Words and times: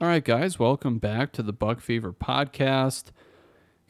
All 0.00 0.06
right, 0.06 0.24
guys, 0.24 0.60
welcome 0.60 0.98
back 0.98 1.32
to 1.32 1.42
the 1.42 1.52
Buck 1.52 1.80
Fever 1.80 2.12
podcast. 2.12 3.06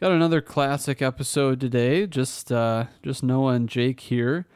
Got 0.00 0.12
another 0.12 0.40
classic 0.40 1.02
episode 1.02 1.60
today. 1.60 2.06
Just 2.06 2.50
uh, 2.50 2.86
just 3.02 3.22
Noah 3.22 3.52
and 3.52 3.68
Jake 3.68 4.00
here, 4.00 4.46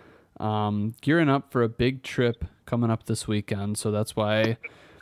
um, 0.41 0.95
gearing 1.03 1.29
up 1.29 1.53
for 1.53 1.63
a 1.63 1.69
big 1.69 2.03
trip 2.03 2.47
coming 2.65 2.91
up 2.91 3.05
this 3.05 3.29
weekend. 3.29 3.77
So 3.77 3.91
that's 3.91 4.17
why 4.17 4.57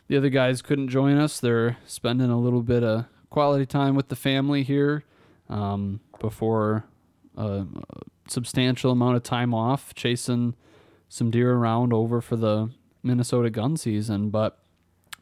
the 0.08 0.16
other 0.16 0.28
guys 0.28 0.60
couldn't 0.60 0.88
join 0.88 1.18
us. 1.18 1.38
They're 1.38 1.76
spending 1.86 2.30
a 2.30 2.40
little 2.40 2.62
bit 2.62 2.82
of 2.82 3.04
quality 3.30 3.64
time 3.64 3.94
with 3.94 4.08
the 4.08 4.16
family 4.16 4.64
here 4.64 5.04
um, 5.48 6.00
before 6.18 6.84
a, 7.36 7.64
substantial 8.26 8.90
amount 8.90 9.14
of 9.14 9.22
time 9.22 9.54
off, 9.54 9.94
chasing 9.94 10.56
some 11.08 11.30
deer 11.30 11.52
around 11.52 11.92
over 11.92 12.20
for 12.20 12.34
the 12.34 12.70
Minnesota 13.04 13.50
gun 13.50 13.76
season. 13.76 14.30
But 14.30 14.58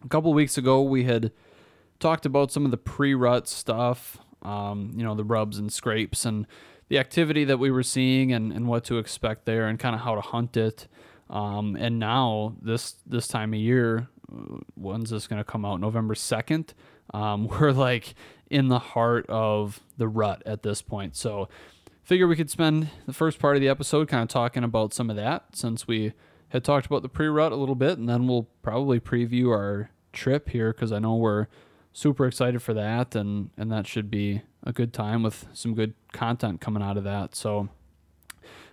a 0.04 0.08
couple 0.08 0.32
weeks 0.32 0.58
ago, 0.58 0.82
we 0.82 1.04
had 1.04 1.32
talked 1.98 2.26
about 2.26 2.52
some 2.52 2.64
of 2.64 2.70
the 2.70 2.76
pre-rut 2.76 3.48
stuff, 3.48 4.18
um, 4.42 4.92
you 4.96 5.04
know, 5.04 5.14
the 5.14 5.24
rubs 5.24 5.58
and 5.58 5.72
scrapes 5.72 6.24
and 6.24 6.46
the 6.88 6.98
activity 6.98 7.44
that 7.44 7.58
we 7.58 7.70
were 7.70 7.82
seeing 7.82 8.32
and, 8.32 8.52
and 8.52 8.66
what 8.66 8.84
to 8.84 8.98
expect 8.98 9.44
there 9.44 9.66
and 9.66 9.78
kind 9.78 9.94
of 9.94 10.02
how 10.02 10.14
to 10.14 10.20
hunt 10.20 10.56
it. 10.56 10.88
Um, 11.30 11.76
and 11.76 11.98
now 11.98 12.54
this 12.62 12.96
this 13.06 13.28
time 13.28 13.52
of 13.52 13.60
year, 13.60 14.08
uh, 14.32 14.58
when's 14.74 15.10
this 15.10 15.26
going 15.26 15.38
to 15.38 15.44
come 15.44 15.64
out? 15.64 15.80
November 15.80 16.14
second. 16.14 16.74
Um, 17.12 17.48
we're 17.60 17.72
like 17.72 18.14
in 18.50 18.68
the 18.68 18.78
heart 18.78 19.26
of 19.28 19.80
the 19.98 20.08
rut 20.08 20.42
at 20.46 20.62
this 20.62 20.80
point. 20.80 21.16
So, 21.16 21.48
figure 22.02 22.26
we 22.26 22.36
could 22.36 22.50
spend 22.50 22.88
the 23.04 23.12
first 23.12 23.38
part 23.38 23.56
of 23.56 23.60
the 23.60 23.68
episode 23.68 24.08
kind 24.08 24.22
of 24.22 24.28
talking 24.28 24.64
about 24.64 24.94
some 24.94 25.10
of 25.10 25.16
that 25.16 25.44
since 25.54 25.86
we 25.86 26.14
had 26.50 26.64
talked 26.64 26.86
about 26.86 27.02
the 27.02 27.08
pre-rut 27.08 27.52
a 27.52 27.56
little 27.56 27.74
bit, 27.74 27.98
and 27.98 28.08
then 28.08 28.26
we'll 28.26 28.48
probably 28.62 28.98
preview 28.98 29.50
our 29.50 29.90
trip 30.12 30.48
here 30.50 30.72
because 30.72 30.92
I 30.92 30.98
know 30.98 31.14
we're 31.14 31.46
super 31.92 32.26
excited 32.26 32.62
for 32.62 32.74
that, 32.74 33.14
and 33.14 33.50
and 33.56 33.70
that 33.72 33.86
should 33.86 34.10
be 34.10 34.42
a 34.64 34.72
good 34.72 34.92
time 34.92 35.22
with 35.22 35.46
some 35.52 35.74
good 35.74 35.94
content 36.12 36.60
coming 36.60 36.82
out 36.82 36.96
of 36.96 37.04
that. 37.04 37.34
So. 37.34 37.68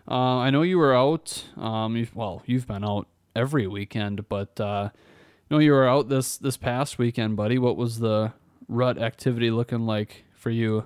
Uh, 0.07 0.37
I 0.37 0.51
know 0.51 0.61
you 0.61 0.77
were 0.77 0.95
out. 0.95 1.45
Um, 1.57 1.95
you've, 1.95 2.15
well, 2.15 2.43
you've 2.45 2.67
been 2.67 2.85
out 2.85 3.07
every 3.35 3.65
weekend, 3.65 4.29
but 4.29 4.59
uh, 4.59 4.89
you 4.93 5.57
know 5.57 5.59
you 5.59 5.71
were 5.71 5.87
out 5.87 6.09
this 6.09 6.37
this 6.37 6.57
past 6.57 6.99
weekend, 6.99 7.35
buddy. 7.35 7.57
What 7.57 7.75
was 7.75 7.99
the 7.99 8.33
rut 8.67 8.97
activity 8.97 9.51
looking 9.51 9.85
like 9.85 10.23
for 10.33 10.49
you? 10.49 10.85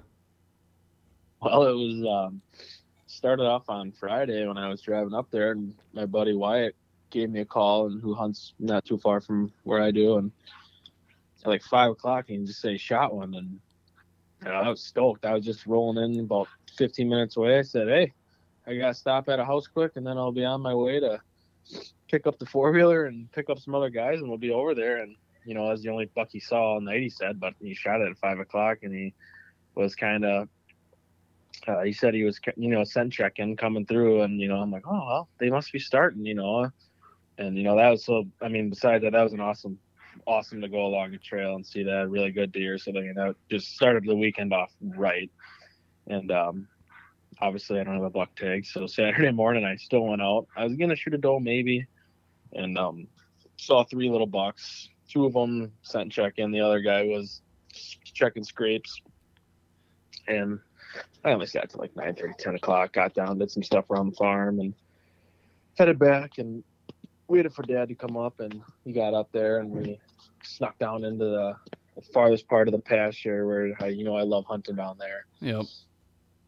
Well, 1.41 1.63
it 1.63 1.73
was 1.73 2.05
um, 2.05 2.41
started 3.07 3.43
off 3.43 3.69
on 3.69 3.91
Friday 3.91 4.45
when 4.47 4.57
I 4.57 4.67
was 4.69 4.81
driving 4.81 5.13
up 5.13 5.29
there, 5.31 5.51
and 5.51 5.73
my 5.93 6.05
buddy 6.05 6.33
Wyatt 6.33 6.75
gave 7.09 7.29
me 7.29 7.41
a 7.41 7.45
call, 7.45 7.87
and 7.87 8.01
who 8.01 8.13
hunts 8.13 8.53
not 8.59 8.85
too 8.85 8.97
far 8.97 9.21
from 9.21 9.51
where 9.63 9.81
I 9.81 9.91
do, 9.91 10.17
and 10.17 10.31
at 11.41 11.47
like 11.47 11.63
five 11.63 11.91
o'clock, 11.91 12.25
he 12.27 12.37
just 12.37 12.61
say 12.61 12.77
shot 12.77 13.13
one, 13.13 13.35
and 13.35 13.59
you 14.41 14.47
know, 14.49 14.55
I 14.55 14.69
was 14.69 14.81
stoked. 14.81 15.25
I 15.25 15.33
was 15.33 15.45
just 15.45 15.65
rolling 15.65 16.13
in 16.13 16.19
about 16.19 16.47
15 16.77 17.07
minutes 17.07 17.37
away. 17.37 17.59
I 17.59 17.61
said, 17.61 17.87
"Hey, 17.87 18.13
I 18.67 18.77
got 18.77 18.89
to 18.89 18.93
stop 18.93 19.29
at 19.29 19.39
a 19.39 19.45
house 19.45 19.67
quick, 19.67 19.93
and 19.95 20.05
then 20.05 20.17
I'll 20.17 20.31
be 20.31 20.45
on 20.45 20.61
my 20.61 20.73
way 20.73 20.99
to 20.99 21.19
pick 22.09 22.25
up 22.25 22.39
the 22.39 22.45
four 22.45 22.71
wheeler 22.71 23.05
and 23.05 23.31
pick 23.31 23.49
up 23.49 23.59
some 23.59 23.75
other 23.75 23.89
guys, 23.89 24.19
and 24.19 24.29
we'll 24.29 24.37
be 24.37 24.51
over 24.51 24.73
there." 24.73 24.97
And 24.97 25.15
you 25.45 25.53
know, 25.53 25.67
that's 25.67 25.81
the 25.81 25.89
only 25.89 26.05
buck 26.05 26.29
he 26.31 26.39
saw 26.39 26.73
all 26.73 26.81
night. 26.81 27.01
He 27.01 27.09
said, 27.09 27.39
but 27.39 27.53
he 27.61 27.73
shot 27.73 28.01
it 28.01 28.09
at 28.09 28.17
five 28.17 28.39
o'clock, 28.39 28.79
and 28.83 28.93
he 28.93 29.13
was 29.75 29.95
kind 29.95 30.25
of 30.25 30.49
uh, 31.67 31.81
he 31.81 31.93
said 31.93 32.13
he 32.13 32.23
was, 32.23 32.39
you 32.55 32.69
know, 32.69 32.83
scent 32.83 33.13
checking 33.13 33.55
coming 33.55 33.85
through, 33.85 34.21
and 34.21 34.39
you 34.39 34.47
know, 34.47 34.57
I'm 34.57 34.71
like, 34.71 34.87
oh 34.87 35.05
well, 35.05 35.29
they 35.39 35.49
must 35.49 35.71
be 35.71 35.79
starting, 35.79 36.25
you 36.25 36.35
know, 36.35 36.69
and 37.39 37.57
you 37.57 37.63
know 37.63 37.77
that 37.77 37.89
was 37.89 38.05
so. 38.05 38.25
I 38.41 38.49
mean, 38.49 38.69
besides 38.69 39.03
that, 39.03 39.13
that 39.13 39.23
was 39.23 39.33
an 39.33 39.39
awesome, 39.39 39.79
awesome 40.27 40.61
to 40.61 40.67
go 40.67 40.85
along 40.85 41.13
a 41.13 41.17
trail 41.17 41.55
and 41.55 41.65
see 41.65 41.83
that 41.83 42.09
really 42.09 42.31
good 42.31 42.51
deer. 42.51 42.77
So 42.77 42.91
that 42.91 43.03
you 43.03 43.13
know, 43.13 43.33
just 43.49 43.73
started 43.73 44.03
the 44.05 44.15
weekend 44.15 44.53
off 44.53 44.71
right, 44.81 45.31
and 46.07 46.31
um, 46.31 46.67
obviously 47.39 47.79
I 47.79 47.83
don't 47.85 47.95
have 47.95 48.03
a 48.03 48.09
buck 48.09 48.35
tag, 48.35 48.65
so 48.65 48.85
Saturday 48.87 49.31
morning 49.31 49.63
I 49.63 49.77
still 49.77 50.05
went 50.05 50.21
out. 50.21 50.47
I 50.55 50.65
was 50.65 50.75
gonna 50.75 50.97
shoot 50.97 51.13
a 51.13 51.17
doe 51.17 51.39
maybe, 51.39 51.87
and 52.53 52.77
um, 52.77 53.07
saw 53.55 53.83
three 53.85 54.09
little 54.09 54.27
bucks. 54.27 54.89
Two 55.09 55.25
of 55.25 55.33
them 55.33 55.71
scent 55.81 56.11
check 56.11 56.35
checking. 56.35 56.51
The 56.51 56.59
other 56.59 56.81
guy 56.81 57.03
was 57.03 57.41
checking 58.13 58.43
scrapes, 58.43 59.01
and 60.27 60.59
I 61.23 61.31
almost 61.31 61.53
got 61.53 61.69
to 61.69 61.77
like 61.77 61.95
9 61.95 62.15
30, 62.15 62.33
10 62.37 62.55
o'clock, 62.55 62.93
got 62.93 63.13
down, 63.13 63.39
did 63.39 63.49
some 63.49 63.63
stuff 63.63 63.89
around 63.89 64.11
the 64.11 64.15
farm, 64.17 64.59
and 64.59 64.73
headed 65.77 65.97
back 65.97 66.37
and 66.37 66.63
waited 67.29 67.53
for 67.53 67.63
dad 67.63 67.89
to 67.89 67.95
come 67.95 68.17
up. 68.17 68.39
And 68.39 68.61
he 68.83 68.91
got 68.91 69.13
up 69.13 69.31
there 69.31 69.59
and 69.59 69.69
we 69.69 69.99
snuck 70.43 70.77
down 70.79 71.03
into 71.03 71.25
the, 71.25 71.55
the 71.95 72.01
farthest 72.13 72.47
part 72.47 72.67
of 72.67 72.73
the 72.73 72.79
pasture 72.79 73.45
where, 73.47 73.73
I, 73.79 73.87
you 73.87 74.03
know, 74.03 74.15
I 74.15 74.23
love 74.23 74.45
hunting 74.45 74.75
down 74.75 74.97
there. 74.97 75.25
Yep. 75.41 75.65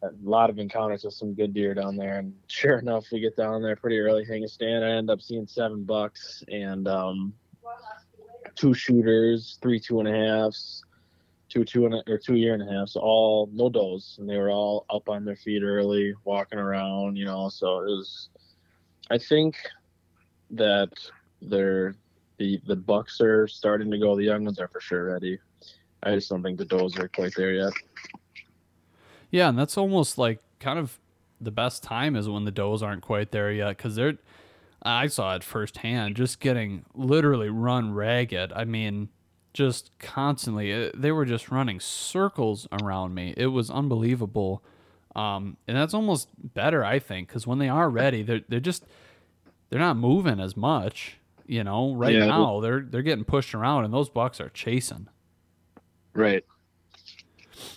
A 0.02 0.10
lot 0.22 0.50
of 0.50 0.58
encounters 0.58 1.04
with 1.04 1.14
some 1.14 1.32
good 1.32 1.54
deer 1.54 1.74
down 1.74 1.96
there. 1.96 2.18
And 2.18 2.34
sure 2.48 2.78
enough, 2.78 3.06
we 3.12 3.20
get 3.20 3.36
down 3.36 3.62
there 3.62 3.76
pretty 3.76 3.98
early, 3.98 4.24
hang 4.24 4.44
a 4.44 4.48
stand. 4.48 4.84
I 4.84 4.90
end 4.90 5.10
up 5.10 5.22
seeing 5.22 5.46
seven 5.46 5.84
bucks 5.84 6.42
and 6.48 6.88
um, 6.88 7.32
two 8.54 8.74
shooters, 8.74 9.58
three 9.62 9.78
two 9.78 10.00
and 10.00 10.08
a 10.08 10.12
halfs, 10.12 10.82
two 11.48 11.64
two 11.64 11.86
and 11.86 11.94
a, 11.94 12.02
or 12.10 12.18
two 12.18 12.36
year 12.36 12.54
and 12.54 12.62
a 12.62 12.72
half, 12.72 12.88
so 12.88 13.00
all 13.00 13.48
no 13.52 13.68
does, 13.68 14.16
and 14.18 14.28
they 14.28 14.36
were 14.36 14.50
all 14.50 14.84
up 14.90 15.08
on 15.08 15.24
their 15.24 15.36
feet 15.36 15.62
early, 15.62 16.14
walking 16.24 16.58
around, 16.58 17.16
you 17.16 17.24
know. 17.24 17.48
So 17.48 17.80
it 17.80 17.86
was, 17.86 18.28
I 19.10 19.18
think 19.18 19.56
that 20.52 20.90
they're 21.40 21.94
the 22.38 22.60
the 22.66 22.76
bucks 22.76 23.20
are 23.20 23.46
starting 23.48 23.90
to 23.90 23.98
go. 23.98 24.16
The 24.16 24.24
young 24.24 24.44
ones 24.44 24.58
are 24.58 24.68
for 24.68 24.80
sure 24.80 25.04
ready. 25.12 25.38
I 26.02 26.14
just 26.14 26.30
don't 26.30 26.42
think 26.42 26.58
the 26.58 26.64
does 26.64 26.96
are 26.98 27.08
quite 27.08 27.34
there 27.36 27.52
yet. 27.52 27.72
Yeah, 29.30 29.48
and 29.48 29.58
that's 29.58 29.78
almost 29.78 30.18
like 30.18 30.40
kind 30.60 30.78
of 30.78 30.98
the 31.40 31.50
best 31.50 31.82
time 31.82 32.16
is 32.16 32.28
when 32.28 32.44
the 32.44 32.50
does 32.50 32.82
aren't 32.82 33.02
quite 33.02 33.32
there 33.32 33.52
yet 33.52 33.76
because 33.76 33.96
they're. 33.96 34.18
I 34.84 35.06
saw 35.06 35.36
it 35.36 35.44
firsthand, 35.44 36.16
just 36.16 36.40
getting 36.40 36.84
literally 36.92 37.48
run 37.48 37.94
ragged. 37.94 38.52
I 38.52 38.64
mean, 38.64 39.10
just 39.54 39.96
constantly. 40.00 40.72
uh, 40.72 40.90
They 40.94 41.12
were 41.12 41.24
just 41.24 41.50
running 41.52 41.78
circles 41.78 42.66
around 42.72 43.14
me. 43.14 43.32
It 43.36 43.46
was 43.48 43.70
unbelievable. 43.70 44.64
Um, 45.14 45.56
and 45.68 45.76
that's 45.76 45.94
almost 45.94 46.28
better, 46.54 46.84
I 46.84 46.98
think, 46.98 47.28
because 47.28 47.46
when 47.46 47.58
they 47.58 47.68
are 47.68 47.88
ready, 47.88 48.22
they're 48.22 48.40
they're 48.48 48.60
just 48.60 48.84
they're 49.72 49.80
not 49.80 49.96
moving 49.96 50.38
as 50.38 50.54
much. 50.54 51.16
You 51.46 51.64
know, 51.64 51.94
right 51.94 52.14
Yeah. 52.14 52.26
now 52.26 52.60
they're 52.60 52.82
they're 52.82 53.02
getting 53.02 53.24
pushed 53.24 53.54
around, 53.54 53.86
and 53.86 53.92
those 53.94 54.10
bucks 54.10 54.38
are 54.38 54.50
chasing. 54.50 55.08
Right. 56.12 56.44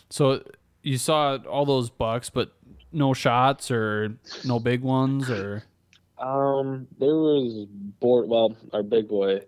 So 0.09 0.43
you 0.83 0.97
saw 0.97 1.37
all 1.49 1.65
those 1.65 1.89
bucks, 1.89 2.29
but 2.29 2.53
no 2.91 3.13
shots 3.13 3.71
or 3.71 4.17
no 4.45 4.59
big 4.59 4.81
ones 4.81 5.29
or 5.29 5.63
Um, 6.17 6.87
there 6.99 7.15
was 7.15 7.65
board. 8.01 8.27
Well, 8.27 8.55
our 8.73 8.83
big 8.83 9.07
boy, 9.07 9.41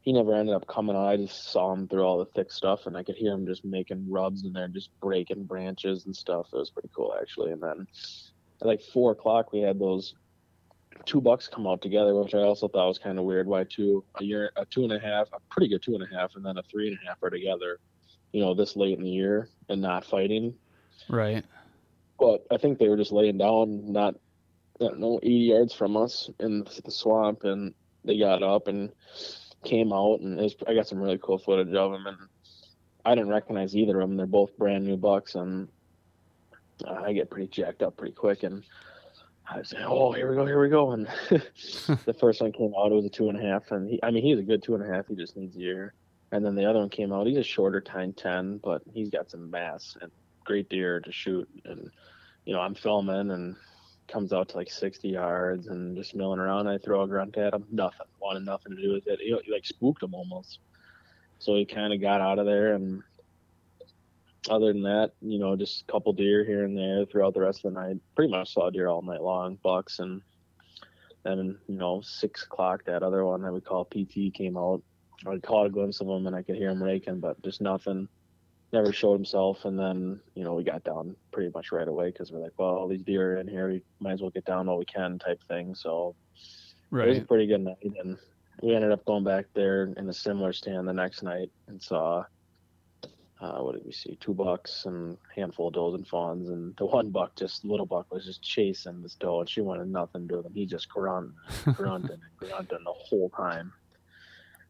he 0.00 0.12
never 0.12 0.32
ended 0.34 0.54
up 0.54 0.66
coming 0.68 0.94
out. 0.96 1.06
I 1.08 1.16
just 1.16 1.50
saw 1.50 1.72
him 1.72 1.86
through 1.88 2.02
all 2.02 2.18
the 2.18 2.24
thick 2.26 2.50
stuff, 2.52 2.86
and 2.86 2.96
I 2.96 3.02
could 3.02 3.16
hear 3.16 3.32
him 3.32 3.46
just 3.46 3.64
making 3.64 4.08
rubs 4.10 4.44
in 4.44 4.52
there, 4.52 4.68
just 4.68 4.90
breaking 5.00 5.44
branches 5.44 6.06
and 6.06 6.14
stuff. 6.16 6.46
It 6.52 6.56
was 6.56 6.70
pretty 6.70 6.90
cool 6.94 7.14
actually. 7.20 7.50
And 7.52 7.60
then 7.62 7.86
at 8.60 8.66
like 8.66 8.80
four 8.80 9.10
o'clock, 9.12 9.52
we 9.52 9.60
had 9.60 9.78
those 9.78 10.14
two 11.04 11.20
bucks 11.20 11.48
come 11.48 11.66
out 11.66 11.82
together, 11.82 12.14
which 12.14 12.34
I 12.34 12.38
also 12.38 12.68
thought 12.68 12.88
was 12.88 12.98
kind 12.98 13.18
of 13.18 13.24
weird. 13.24 13.46
Why 13.46 13.64
two 13.64 14.04
a 14.20 14.24
year, 14.24 14.50
a 14.56 14.64
two 14.64 14.84
and 14.84 14.92
a 14.92 14.98
half, 14.98 15.28
a 15.32 15.40
pretty 15.50 15.68
good 15.68 15.82
two 15.82 15.94
and 15.94 16.02
a 16.02 16.14
half, 16.14 16.36
and 16.36 16.44
then 16.44 16.58
a 16.58 16.62
three 16.62 16.88
and 16.88 16.98
a 17.02 17.08
half 17.08 17.22
are 17.22 17.30
together. 17.30 17.78
You 18.32 18.40
know, 18.40 18.54
this 18.54 18.76
late 18.76 18.96
in 18.96 19.04
the 19.04 19.10
year 19.10 19.48
and 19.68 19.80
not 19.80 20.04
fighting. 20.04 20.54
right. 21.08 21.44
But 22.18 22.46
I 22.50 22.56
think 22.56 22.78
they 22.78 22.88
were 22.88 22.96
just 22.96 23.12
laying 23.12 23.38
down, 23.38 23.92
not, 23.92 24.14
not 24.80 24.98
no 24.98 25.18
80 25.22 25.34
yards 25.34 25.74
from 25.74 25.96
us 25.96 26.30
in 26.38 26.64
the 26.84 26.90
swamp, 26.90 27.44
and 27.44 27.74
they 28.04 28.18
got 28.18 28.42
up 28.42 28.68
and 28.68 28.92
came 29.64 29.92
out, 29.92 30.20
and 30.20 30.36
was, 30.36 30.54
I 30.66 30.74
got 30.74 30.86
some 30.86 31.00
really 31.00 31.18
cool 31.18 31.38
footage 31.38 31.74
of 31.74 31.92
them, 31.92 32.06
and 32.06 32.16
I 33.04 33.14
didn't 33.14 33.30
recognize 33.30 33.76
either 33.76 34.00
of 34.00 34.08
them. 34.08 34.16
They're 34.16 34.26
both 34.26 34.56
brand 34.56 34.84
new 34.84 34.96
bucks, 34.96 35.34
and 35.34 35.68
I 36.86 37.12
get 37.12 37.30
pretty 37.30 37.48
jacked 37.48 37.82
up 37.82 37.96
pretty 37.96 38.14
quick, 38.14 38.42
and 38.42 38.62
I 39.46 39.58
was 39.58 39.72
like, 39.72 39.84
"Oh, 39.86 40.12
here 40.12 40.30
we 40.30 40.36
go, 40.36 40.46
here 40.46 40.60
we 40.60 40.68
go!" 40.68 40.92
And 40.92 41.06
the 41.28 42.16
first 42.20 42.40
one 42.40 42.52
came 42.52 42.72
out, 42.78 42.92
it 42.92 42.94
was 42.94 43.04
a 43.04 43.10
two 43.10 43.28
and 43.28 43.38
a 43.38 43.42
half, 43.42 43.70
and 43.70 43.88
he, 43.88 44.00
I 44.02 44.10
mean, 44.10 44.24
he's 44.24 44.38
a 44.38 44.42
good 44.42 44.62
two 44.62 44.74
and 44.74 44.82
a 44.84 44.94
half. 44.94 45.06
He 45.08 45.14
just 45.14 45.36
needs 45.36 45.56
a 45.56 45.60
year. 45.60 45.94
And 46.32 46.44
then 46.44 46.54
the 46.54 46.64
other 46.64 46.80
one 46.80 46.88
came 46.88 47.12
out. 47.12 47.26
He's 47.26 47.36
a 47.36 47.44
shorter 47.44 47.80
time 47.80 48.12
ten, 48.12 48.58
but 48.58 48.82
he's 48.92 49.10
got 49.10 49.30
some 49.30 49.50
mass 49.50 49.96
and 50.00 50.10
great 50.44 50.68
deer 50.68 51.00
to 51.00 51.12
shoot. 51.12 51.48
And 51.64 51.90
you 52.44 52.52
know, 52.54 52.60
I'm 52.60 52.74
filming 52.74 53.30
and 53.30 53.56
comes 54.08 54.32
out 54.32 54.48
to 54.50 54.56
like 54.56 54.70
60 54.70 55.08
yards 55.08 55.68
and 55.68 55.96
just 55.96 56.14
milling 56.14 56.40
around. 56.40 56.66
I 56.66 56.78
throw 56.78 57.02
a 57.02 57.08
grunt 57.08 57.36
at 57.38 57.54
him. 57.54 57.64
Nothing. 57.70 58.06
Wanted 58.20 58.44
nothing 58.44 58.76
to 58.76 58.82
do 58.82 58.92
with 58.92 59.06
it. 59.06 59.20
He, 59.20 59.36
he 59.44 59.52
like 59.52 59.64
spooked 59.64 60.02
him 60.02 60.14
almost. 60.14 60.58
So 61.38 61.54
he 61.54 61.64
kind 61.64 61.92
of 61.92 62.00
got 62.00 62.20
out 62.20 62.38
of 62.38 62.46
there. 62.46 62.74
And 62.74 63.02
other 64.48 64.72
than 64.72 64.82
that, 64.82 65.12
you 65.20 65.38
know, 65.38 65.56
just 65.56 65.82
a 65.82 65.92
couple 65.92 66.12
deer 66.12 66.44
here 66.44 66.64
and 66.64 66.76
there 66.76 67.06
throughout 67.06 67.34
the 67.34 67.40
rest 67.40 67.64
of 67.64 67.72
the 67.72 67.80
night. 67.80 67.96
Pretty 68.14 68.30
much 68.30 68.52
saw 68.52 68.70
deer 68.70 68.88
all 68.88 69.02
night 69.02 69.22
long, 69.22 69.58
bucks. 69.62 69.98
And 69.98 70.22
then, 71.24 71.58
you 71.66 71.76
know, 71.76 72.00
six 72.02 72.44
o'clock, 72.44 72.84
that 72.84 73.02
other 73.02 73.24
one 73.24 73.42
that 73.42 73.52
we 73.52 73.60
call 73.60 73.84
PT 73.86 74.34
came 74.34 74.56
out 74.56 74.82
I 75.26 75.38
caught 75.38 75.66
a 75.66 75.70
glimpse 75.70 76.00
of 76.00 76.08
him 76.08 76.26
and 76.26 76.36
I 76.36 76.42
could 76.42 76.56
hear 76.56 76.70
him 76.70 76.82
raking, 76.82 77.20
but 77.20 77.42
just 77.42 77.60
nothing. 77.60 78.08
Never 78.72 78.92
showed 78.92 79.14
himself. 79.14 79.64
And 79.64 79.78
then, 79.78 80.20
you 80.34 80.44
know, 80.44 80.54
we 80.54 80.64
got 80.64 80.84
down 80.84 81.16
pretty 81.32 81.50
much 81.54 81.72
right 81.72 81.86
away 81.86 82.10
because 82.10 82.32
we're 82.32 82.40
like, 82.40 82.52
well, 82.58 82.70
all 82.70 82.88
these 82.88 83.02
deer 83.02 83.34
are 83.34 83.40
in 83.40 83.48
here. 83.48 83.68
We 83.70 83.82
might 84.00 84.14
as 84.14 84.20
well 84.20 84.30
get 84.30 84.44
down 84.44 84.66
while 84.66 84.78
we 84.78 84.84
can 84.84 85.18
type 85.18 85.40
thing. 85.48 85.74
So 85.74 86.14
it 86.92 87.08
was 87.08 87.18
a 87.18 87.22
pretty 87.22 87.46
good 87.46 87.60
night. 87.60 87.76
And 88.02 88.18
we 88.62 88.74
ended 88.74 88.92
up 88.92 89.04
going 89.04 89.24
back 89.24 89.46
there 89.54 89.84
in 89.96 90.08
a 90.08 90.12
similar 90.12 90.52
stand 90.52 90.88
the 90.88 90.92
next 90.92 91.22
night 91.22 91.50
and 91.68 91.80
saw, 91.80 92.24
uh, 93.44 93.62
what 93.62 93.74
did 93.74 93.84
we 93.84 93.92
see? 93.92 94.16
Two 94.20 94.32
bucks 94.32 94.86
and 94.86 95.16
a 95.30 95.40
handful 95.40 95.68
of 95.68 95.74
does 95.74 95.94
and 95.94 96.06
fawns. 96.06 96.48
And 96.48 96.74
the 96.76 96.86
one 96.86 97.10
buck, 97.10 97.36
just 97.36 97.64
little 97.64 97.84
buck, 97.86 98.12
was 98.12 98.24
just 98.24 98.42
chasing 98.42 99.02
this 99.02 99.14
doe 99.14 99.40
and 99.40 99.48
she 99.48 99.60
wanted 99.60 99.88
nothing 99.88 100.22
to 100.22 100.28
do 100.28 100.36
with 100.38 100.46
him. 100.46 100.54
He 100.54 100.66
just 100.66 100.88
grunted, 100.88 101.34
grunted, 101.74 102.10
and 102.12 102.36
grunted 102.36 102.78
the 102.84 102.92
whole 102.92 103.28
time. 103.30 103.72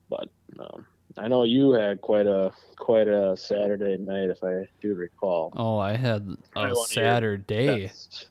But 0.09 0.29
um, 0.59 0.87
I 1.17 1.29
know 1.29 1.45
you 1.45 1.73
had 1.73 2.01
quite 2.01 2.27
a 2.27 2.53
quite 2.77 3.09
a 3.09 3.37
Saturday 3.37 3.97
night, 3.97 4.31
if 4.31 4.43
I 4.43 4.69
do 4.83 4.95
recall. 4.95 5.53
Oh, 5.57 5.79
I 5.79 5.97
had 5.97 6.37
Probably 6.51 6.73
a 6.73 6.75
one 6.75 6.85
of 6.85 6.95
your 6.97 7.05
Saturday. 7.05 7.87
Best- 7.87 8.29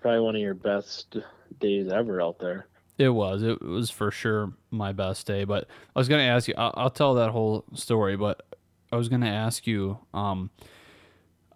probably 0.00 0.20
one 0.20 0.36
of 0.36 0.42
your 0.42 0.54
best 0.54 1.16
days 1.60 1.90
ever 1.90 2.20
out 2.20 2.38
there. 2.38 2.66
It 2.98 3.08
was. 3.10 3.42
It 3.42 3.62
was 3.62 3.90
for 3.90 4.10
sure 4.10 4.52
my 4.70 4.92
best 4.92 5.26
day. 5.26 5.44
But 5.44 5.68
I 5.94 5.98
was 5.98 6.08
gonna 6.08 6.24
ask 6.24 6.48
you. 6.48 6.54
I'll, 6.58 6.74
I'll 6.76 6.90
tell 6.90 7.14
that 7.14 7.30
whole 7.30 7.64
story. 7.74 8.16
But 8.16 8.42
I 8.90 8.96
was 8.96 9.08
gonna 9.08 9.26
ask 9.26 9.66
you, 9.66 9.98
um, 10.14 10.50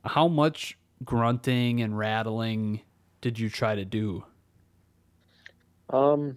how 0.04 0.28
much 0.28 0.78
grunting 1.04 1.80
and 1.80 1.96
rattling 1.96 2.80
did 3.20 3.38
you 3.38 3.48
try 3.48 3.74
to 3.74 3.84
do? 3.84 4.24
Um, 5.90 6.36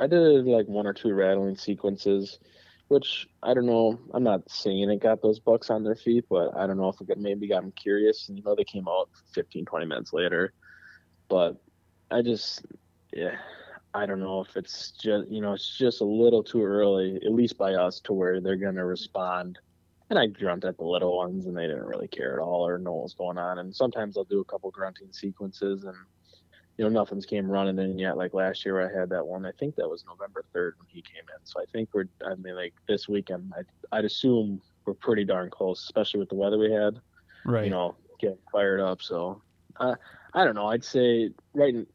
I 0.00 0.06
did 0.06 0.46
like 0.46 0.66
one 0.66 0.86
or 0.86 0.92
two 0.92 1.12
rattling 1.12 1.56
sequences, 1.56 2.38
which 2.88 3.28
I 3.42 3.54
don't 3.54 3.66
know. 3.66 3.98
I'm 4.14 4.22
not 4.22 4.50
saying 4.50 4.90
it 4.90 5.00
got 5.00 5.22
those 5.22 5.38
bucks 5.38 5.70
on 5.70 5.84
their 5.84 5.94
feet, 5.94 6.24
but 6.30 6.56
I 6.56 6.66
don't 6.66 6.78
know 6.78 6.88
if 6.88 7.00
it 7.00 7.18
maybe 7.18 7.48
got 7.48 7.62
them 7.62 7.72
curious. 7.72 8.28
And 8.28 8.38
you 8.38 8.44
know, 8.44 8.54
they 8.54 8.64
came 8.64 8.88
out 8.88 9.10
15, 9.34 9.64
20 9.64 9.86
minutes 9.86 10.12
later. 10.12 10.52
But 11.28 11.60
I 12.10 12.22
just, 12.22 12.64
yeah, 13.12 13.36
I 13.94 14.06
don't 14.06 14.20
know 14.20 14.40
if 14.40 14.56
it's 14.56 14.92
just, 14.92 15.30
you 15.30 15.40
know, 15.40 15.52
it's 15.52 15.76
just 15.76 16.00
a 16.00 16.04
little 16.04 16.42
too 16.42 16.62
early, 16.62 17.16
at 17.16 17.32
least 17.32 17.58
by 17.58 17.74
us, 17.74 18.00
to 18.00 18.12
where 18.12 18.40
they're 18.40 18.56
going 18.56 18.74
to 18.76 18.84
respond. 18.84 19.58
And 20.10 20.18
I 20.18 20.26
grunt 20.26 20.64
at 20.64 20.76
the 20.76 20.84
little 20.84 21.16
ones, 21.16 21.46
and 21.46 21.56
they 21.56 21.68
didn't 21.68 21.86
really 21.86 22.08
care 22.08 22.34
at 22.34 22.42
all 22.42 22.66
or 22.66 22.78
know 22.78 22.92
what 22.92 23.04
was 23.04 23.14
going 23.14 23.38
on. 23.38 23.58
And 23.60 23.74
sometimes 23.74 24.16
I'll 24.16 24.24
do 24.24 24.40
a 24.40 24.44
couple 24.44 24.70
grunting 24.72 25.12
sequences, 25.12 25.84
and 25.84 25.96
you 26.76 26.84
know, 26.84 26.90
nothing's 26.90 27.26
came 27.26 27.48
running 27.48 27.78
in 27.78 27.98
yet. 27.98 28.16
Like 28.16 28.34
last 28.34 28.64
year, 28.64 28.80
I 28.80 28.98
had 28.98 29.10
that 29.10 29.24
one. 29.24 29.46
I 29.46 29.52
think 29.52 29.76
that 29.76 29.88
was 29.88 30.04
November 30.06 30.44
third 30.52 30.74
when 30.78 30.88
he 30.88 31.02
came 31.02 31.22
in. 31.22 31.44
So 31.44 31.60
I 31.60 31.64
think 31.72 31.90
we're. 31.92 32.08
I 32.26 32.34
mean, 32.34 32.56
like 32.56 32.74
this 32.88 33.08
weekend, 33.08 33.52
I, 33.56 33.96
I'd 33.96 34.04
assume 34.04 34.60
we're 34.84 34.94
pretty 34.94 35.24
darn 35.24 35.50
close, 35.50 35.82
especially 35.84 36.20
with 36.20 36.30
the 36.30 36.34
weather 36.34 36.58
we 36.58 36.72
had. 36.72 36.98
Right. 37.44 37.64
You 37.64 37.70
know, 37.70 37.94
getting 38.18 38.38
fired 38.50 38.80
up. 38.80 39.02
So, 39.02 39.42
uh, 39.76 39.94
I 40.32 40.44
don't 40.44 40.54
know. 40.54 40.66
I'd 40.66 40.84
say 40.84 41.30
right 41.54 41.74
in, 41.74 41.86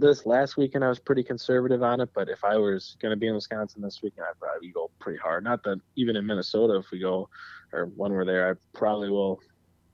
this 0.00 0.24
last 0.24 0.56
weekend 0.56 0.84
I 0.84 0.88
was 0.88 0.98
pretty 0.98 1.22
conservative 1.22 1.82
on 1.82 2.00
it. 2.00 2.10
But 2.14 2.28
if 2.28 2.42
I 2.44 2.56
was 2.56 2.96
going 3.00 3.10
to 3.10 3.16
be 3.16 3.26
in 3.26 3.34
Wisconsin 3.34 3.82
this 3.82 4.00
weekend, 4.02 4.26
I'd 4.28 4.38
probably 4.38 4.68
go 4.70 4.90
pretty 4.98 5.18
hard. 5.18 5.44
Not 5.44 5.62
that 5.64 5.80
even 5.96 6.16
in 6.16 6.26
Minnesota, 6.26 6.76
if 6.76 6.90
we 6.90 6.98
go 6.98 7.28
or 7.72 7.86
when 7.96 8.12
we're 8.12 8.24
there, 8.24 8.50
I 8.50 8.54
probably 8.78 9.10
will 9.10 9.40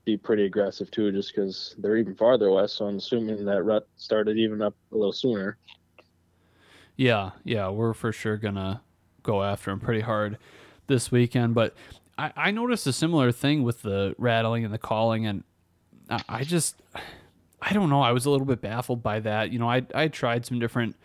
be 0.05 0.17
pretty 0.17 0.45
aggressive 0.45 0.89
too, 0.91 1.11
just 1.11 1.35
because 1.35 1.75
they're 1.77 1.97
even 1.97 2.15
farther 2.15 2.51
west. 2.51 2.77
So 2.77 2.85
I'm 2.85 2.97
assuming 2.97 3.45
that 3.45 3.63
rut 3.63 3.87
started 3.95 4.37
even 4.37 4.61
up 4.61 4.75
a 4.91 4.95
little 4.95 5.13
sooner. 5.13 5.57
Yeah, 6.95 7.31
yeah, 7.43 7.69
we're 7.69 7.93
for 7.93 8.11
sure 8.11 8.37
gonna 8.37 8.81
go 9.23 9.43
after 9.43 9.71
him 9.71 9.79
pretty 9.79 10.01
hard 10.01 10.37
this 10.87 11.11
weekend. 11.11 11.53
But 11.53 11.75
I, 12.17 12.33
I 12.35 12.51
noticed 12.51 12.87
a 12.87 12.93
similar 12.93 13.31
thing 13.31 13.63
with 13.63 13.81
the 13.81 14.15
rattling 14.17 14.65
and 14.65 14.73
the 14.73 14.79
calling, 14.79 15.25
and 15.25 15.43
I, 16.09 16.21
I 16.27 16.43
just, 16.43 16.81
I 17.61 17.73
don't 17.73 17.89
know. 17.89 18.01
I 18.01 18.11
was 18.11 18.25
a 18.25 18.29
little 18.29 18.45
bit 18.45 18.61
baffled 18.61 19.03
by 19.03 19.19
that. 19.21 19.51
You 19.51 19.59
know, 19.59 19.69
I 19.69 19.83
I 19.93 20.07
tried 20.07 20.45
some 20.45 20.59
different 20.59 20.95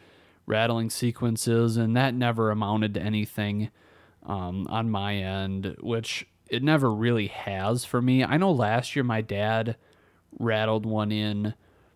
rattling 0.46 0.90
sequences, 0.90 1.76
and 1.76 1.96
that 1.96 2.14
never 2.14 2.50
amounted 2.50 2.94
to 2.94 3.00
anything 3.00 3.70
um, 4.24 4.66
on 4.68 4.90
my 4.90 5.16
end, 5.16 5.76
which 5.80 6.26
it 6.48 6.62
never 6.62 6.92
really 6.92 7.28
has 7.28 7.84
for 7.84 8.00
me. 8.00 8.22
I 8.24 8.36
know 8.36 8.52
last 8.52 8.94
year 8.94 9.04
my 9.04 9.20
dad 9.20 9.76
rattled 10.38 10.86
one 10.86 11.10
in 11.10 11.54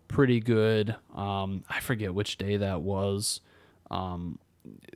pretty 0.08 0.40
good. 0.40 0.96
Um, 1.14 1.64
I 1.68 1.80
forget 1.80 2.14
which 2.14 2.38
day 2.38 2.56
that 2.56 2.80
was. 2.80 3.40
Um, 3.90 4.38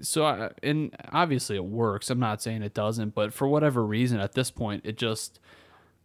so 0.01 0.25
I, 0.25 0.51
and 0.63 0.95
obviously 1.13 1.57
it 1.57 1.65
works. 1.65 2.11
I'm 2.11 2.19
not 2.19 2.43
saying 2.43 2.63
it 2.63 2.75
doesn't, 2.75 3.15
but 3.15 3.33
for 3.33 3.47
whatever 3.47 3.85
reason 3.85 4.21
at 4.21 4.33
this 4.33 4.51
point, 4.51 4.83
it 4.85 4.97
just 4.97 5.39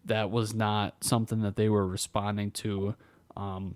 that 0.06 0.32
was 0.32 0.54
not 0.54 1.04
something 1.04 1.42
that 1.42 1.56
they 1.56 1.70
were 1.70 1.86
responding 1.86 2.52
to. 2.52 2.96
Um, 3.38 3.76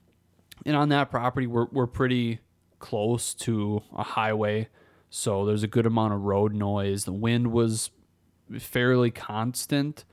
and 0.65 0.75
on 0.75 0.89
that 0.89 1.09
property, 1.11 1.47
we're 1.47 1.67
we're 1.71 1.87
pretty 1.87 2.39
close 2.79 3.33
to 3.35 3.81
a 3.95 4.03
highway, 4.03 4.67
so 5.09 5.45
there's 5.45 5.63
a 5.63 5.67
good 5.67 5.85
amount 5.85 6.13
of 6.13 6.21
road 6.21 6.53
noise. 6.53 7.05
The 7.05 7.13
wind 7.13 7.51
was 7.51 7.91
fairly 8.59 9.11
constant 9.11 10.03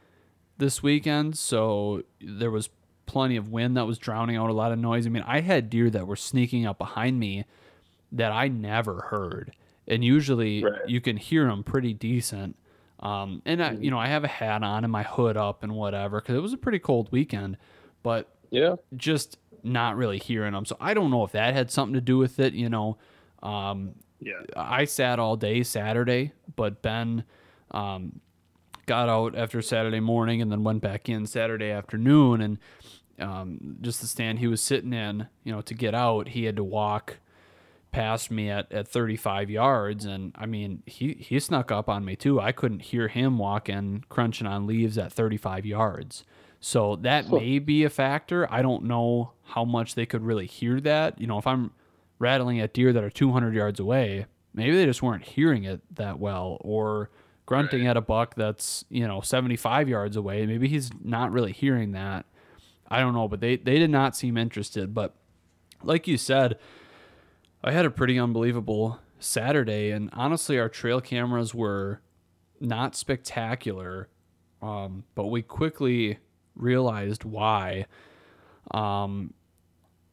this 0.58 0.82
weekend, 0.82 1.36
so 1.38 2.02
there 2.20 2.50
was 2.50 2.68
plenty 3.06 3.36
of 3.36 3.48
wind 3.50 3.76
that 3.76 3.86
was 3.86 3.96
drowning 3.98 4.36
out 4.36 4.50
a 4.50 4.52
lot 4.52 4.70
of 4.70 4.78
noise. 4.78 5.06
I 5.06 5.10
mean, 5.10 5.24
I 5.26 5.40
had 5.40 5.70
deer 5.70 5.88
that 5.90 6.06
were 6.06 6.16
sneaking 6.16 6.66
up 6.66 6.78
behind 6.78 7.18
me 7.18 7.44
that 8.12 8.32
I 8.32 8.48
never 8.48 9.00
heard, 9.10 9.52
and 9.86 10.04
usually 10.04 10.62
Right. 10.64 10.88
you 10.88 11.00
can 11.00 11.16
hear 11.16 11.46
them 11.46 11.64
pretty 11.64 11.94
decent. 11.94 12.56
Um, 13.00 13.42
and 13.46 13.62
I, 13.62 13.72
you 13.72 13.90
know, 13.90 13.98
I 13.98 14.08
have 14.08 14.24
a 14.24 14.28
hat 14.28 14.62
on 14.62 14.84
and 14.84 14.92
my 14.92 15.04
hood 15.04 15.36
up 15.36 15.62
and 15.62 15.72
whatever 15.74 16.20
because 16.20 16.34
it 16.36 16.40
was 16.42 16.52
a 16.52 16.58
pretty 16.58 16.80
cold 16.80 17.10
weekend, 17.12 17.56
but 18.02 18.28
Yeah. 18.50 18.76
just 18.96 19.38
not 19.62 19.96
really 19.96 20.18
hearing 20.18 20.52
them. 20.52 20.64
So 20.64 20.76
I 20.80 20.94
don't 20.94 21.10
know 21.10 21.24
if 21.24 21.32
that 21.32 21.54
had 21.54 21.70
something 21.70 21.94
to 21.94 22.00
do 22.00 22.16
with 22.18 22.38
it. 22.40 22.54
You 22.54 22.68
know, 22.68 22.96
um, 23.42 23.94
Yeah. 24.20 24.40
I 24.56 24.84
sat 24.84 25.18
all 25.18 25.36
day 25.36 25.62
Saturday, 25.62 26.32
but 26.56 26.80
Ben 26.82 27.24
um, 27.72 28.20
got 28.86 29.08
out 29.08 29.36
after 29.36 29.60
Saturday 29.60 30.00
morning 30.00 30.40
and 30.40 30.50
then 30.50 30.64
went 30.64 30.80
back 30.80 31.08
in 31.08 31.26
Saturday 31.26 31.70
afternoon. 31.70 32.40
And 32.40 32.58
um, 33.18 33.76
just 33.80 34.00
the 34.00 34.06
stand 34.06 34.38
he 34.38 34.46
was 34.46 34.62
sitting 34.62 34.92
in, 34.92 35.26
you 35.44 35.52
know, 35.52 35.60
to 35.62 35.74
get 35.74 35.94
out, 35.94 36.28
he 36.28 36.44
had 36.44 36.56
to 36.56 36.64
walk 36.64 37.18
past 37.90 38.30
me 38.30 38.48
at, 38.50 38.70
at 38.72 38.86
35 38.86 39.50
yards. 39.50 40.04
And 40.04 40.32
I 40.36 40.46
mean, 40.46 40.82
he, 40.86 41.14
he 41.14 41.40
snuck 41.40 41.72
up 41.72 41.88
on 41.88 42.04
me 42.04 42.16
too. 42.16 42.40
I 42.40 42.52
couldn't 42.52 42.80
hear 42.82 43.08
him 43.08 43.38
walking, 43.38 44.04
crunching 44.08 44.46
on 44.46 44.66
leaves 44.66 44.96
at 44.98 45.12
35 45.12 45.66
yards. 45.66 46.24
So 46.60 46.96
that 46.96 47.26
Huh. 47.26 47.36
may 47.36 47.58
be 47.58 47.84
a 47.84 47.90
factor. 47.90 48.50
I 48.52 48.62
don't 48.62 48.84
know 48.84 49.32
how 49.44 49.64
much 49.64 49.94
they 49.94 50.06
could 50.06 50.22
really 50.22 50.46
hear 50.46 50.80
that. 50.80 51.20
You 51.20 51.26
know, 51.26 51.38
if 51.38 51.46
I'm 51.46 51.70
rattling 52.18 52.58
at 52.60 52.74
deer 52.74 52.92
that 52.92 53.04
are 53.04 53.10
200 53.10 53.54
yards 53.54 53.78
away, 53.78 54.26
maybe 54.54 54.76
they 54.76 54.84
just 54.86 55.02
weren't 55.02 55.22
hearing 55.24 55.64
it 55.64 55.80
that 55.94 56.18
well 56.18 56.58
or 56.62 57.10
grunting 57.46 57.86
at 57.86 57.96
a 57.96 58.00
buck 58.00 58.34
that's, 58.34 58.84
you 58.90 59.06
know, 59.06 59.20
75 59.20 59.88
yards 59.88 60.16
away. 60.16 60.44
Maybe 60.46 60.68
he's 60.68 60.90
not 61.02 61.30
really 61.32 61.52
hearing 61.52 61.92
that. 61.92 62.26
I 62.88 63.00
don't 63.00 63.14
know, 63.14 63.28
but 63.28 63.40
they, 63.40 63.56
they 63.56 63.78
did 63.78 63.90
not 63.90 64.16
seem 64.16 64.36
interested. 64.36 64.92
But 64.94 65.14
like 65.82 66.08
you 66.08 66.16
said, 66.16 66.58
I 67.62 67.70
had 67.72 67.84
a 67.86 67.90
pretty 67.90 68.18
unbelievable 68.18 68.98
Saturday, 69.20 69.90
and 69.90 70.10
honestly, 70.12 70.58
our 70.58 70.68
trail 70.68 71.00
cameras 71.00 71.54
were 71.54 72.00
not 72.60 72.94
spectacular, 72.96 74.08
um, 74.62 75.04
but 75.14 75.26
we 75.26 75.42
quickly 75.42 76.18
realized 76.58 77.24
why. 77.24 77.86
Um, 78.70 79.32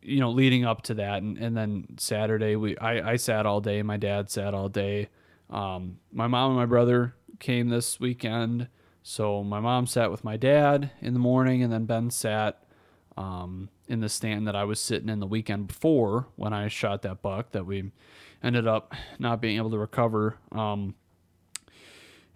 you 0.02 0.20
know, 0.20 0.32
leading 0.32 0.66
up 0.66 0.84
to 0.84 0.94
that, 0.96 1.24
and, 1.24 1.38
and 1.38 1.58
then 1.58 1.98
Saturday, 1.98 2.56
we 2.56 2.78
I, 2.78 3.14
I 3.14 3.16
sat 3.16 3.46
all 3.46 3.60
day. 3.60 3.82
My 3.82 3.98
dad 3.98 4.30
sat 4.30 4.54
all 4.54 4.70
day. 4.70 5.10
Um, 5.50 5.98
my 6.12 6.28
mom 6.28 6.52
and 6.52 6.60
my 6.60 6.66
brother 6.66 7.16
came 7.40 7.70
this 7.70 8.00
weekend, 8.00 8.68
so 9.02 9.44
my 9.44 9.60
mom 9.60 9.88
sat 9.88 10.12
with 10.12 10.24
my 10.24 10.38
dad 10.38 10.92
in 11.02 11.14
the 11.14 11.20
morning, 11.20 11.64
and 11.64 11.74
then 11.74 11.86
Ben 11.86 12.12
sat 12.12 12.64
um, 13.18 13.70
in 13.88 14.00
the 14.00 14.10
stand 14.10 14.48
that 14.48 14.56
I 14.56 14.64
was 14.64 14.80
sitting 14.80 15.10
in 15.10 15.20
the 15.20 15.28
weekend 15.28 15.68
before 15.68 16.28
when 16.36 16.54
I 16.54 16.68
shot 16.68 17.02
that 17.04 17.22
buck 17.22 17.52
that 17.52 17.66
we 17.66 17.92
ended 18.44 18.68
up 18.68 18.94
not 19.20 19.42
being 19.42 19.58
able 19.58 19.72
to 19.72 19.78
recover. 19.78 20.38
Um, 20.52 20.96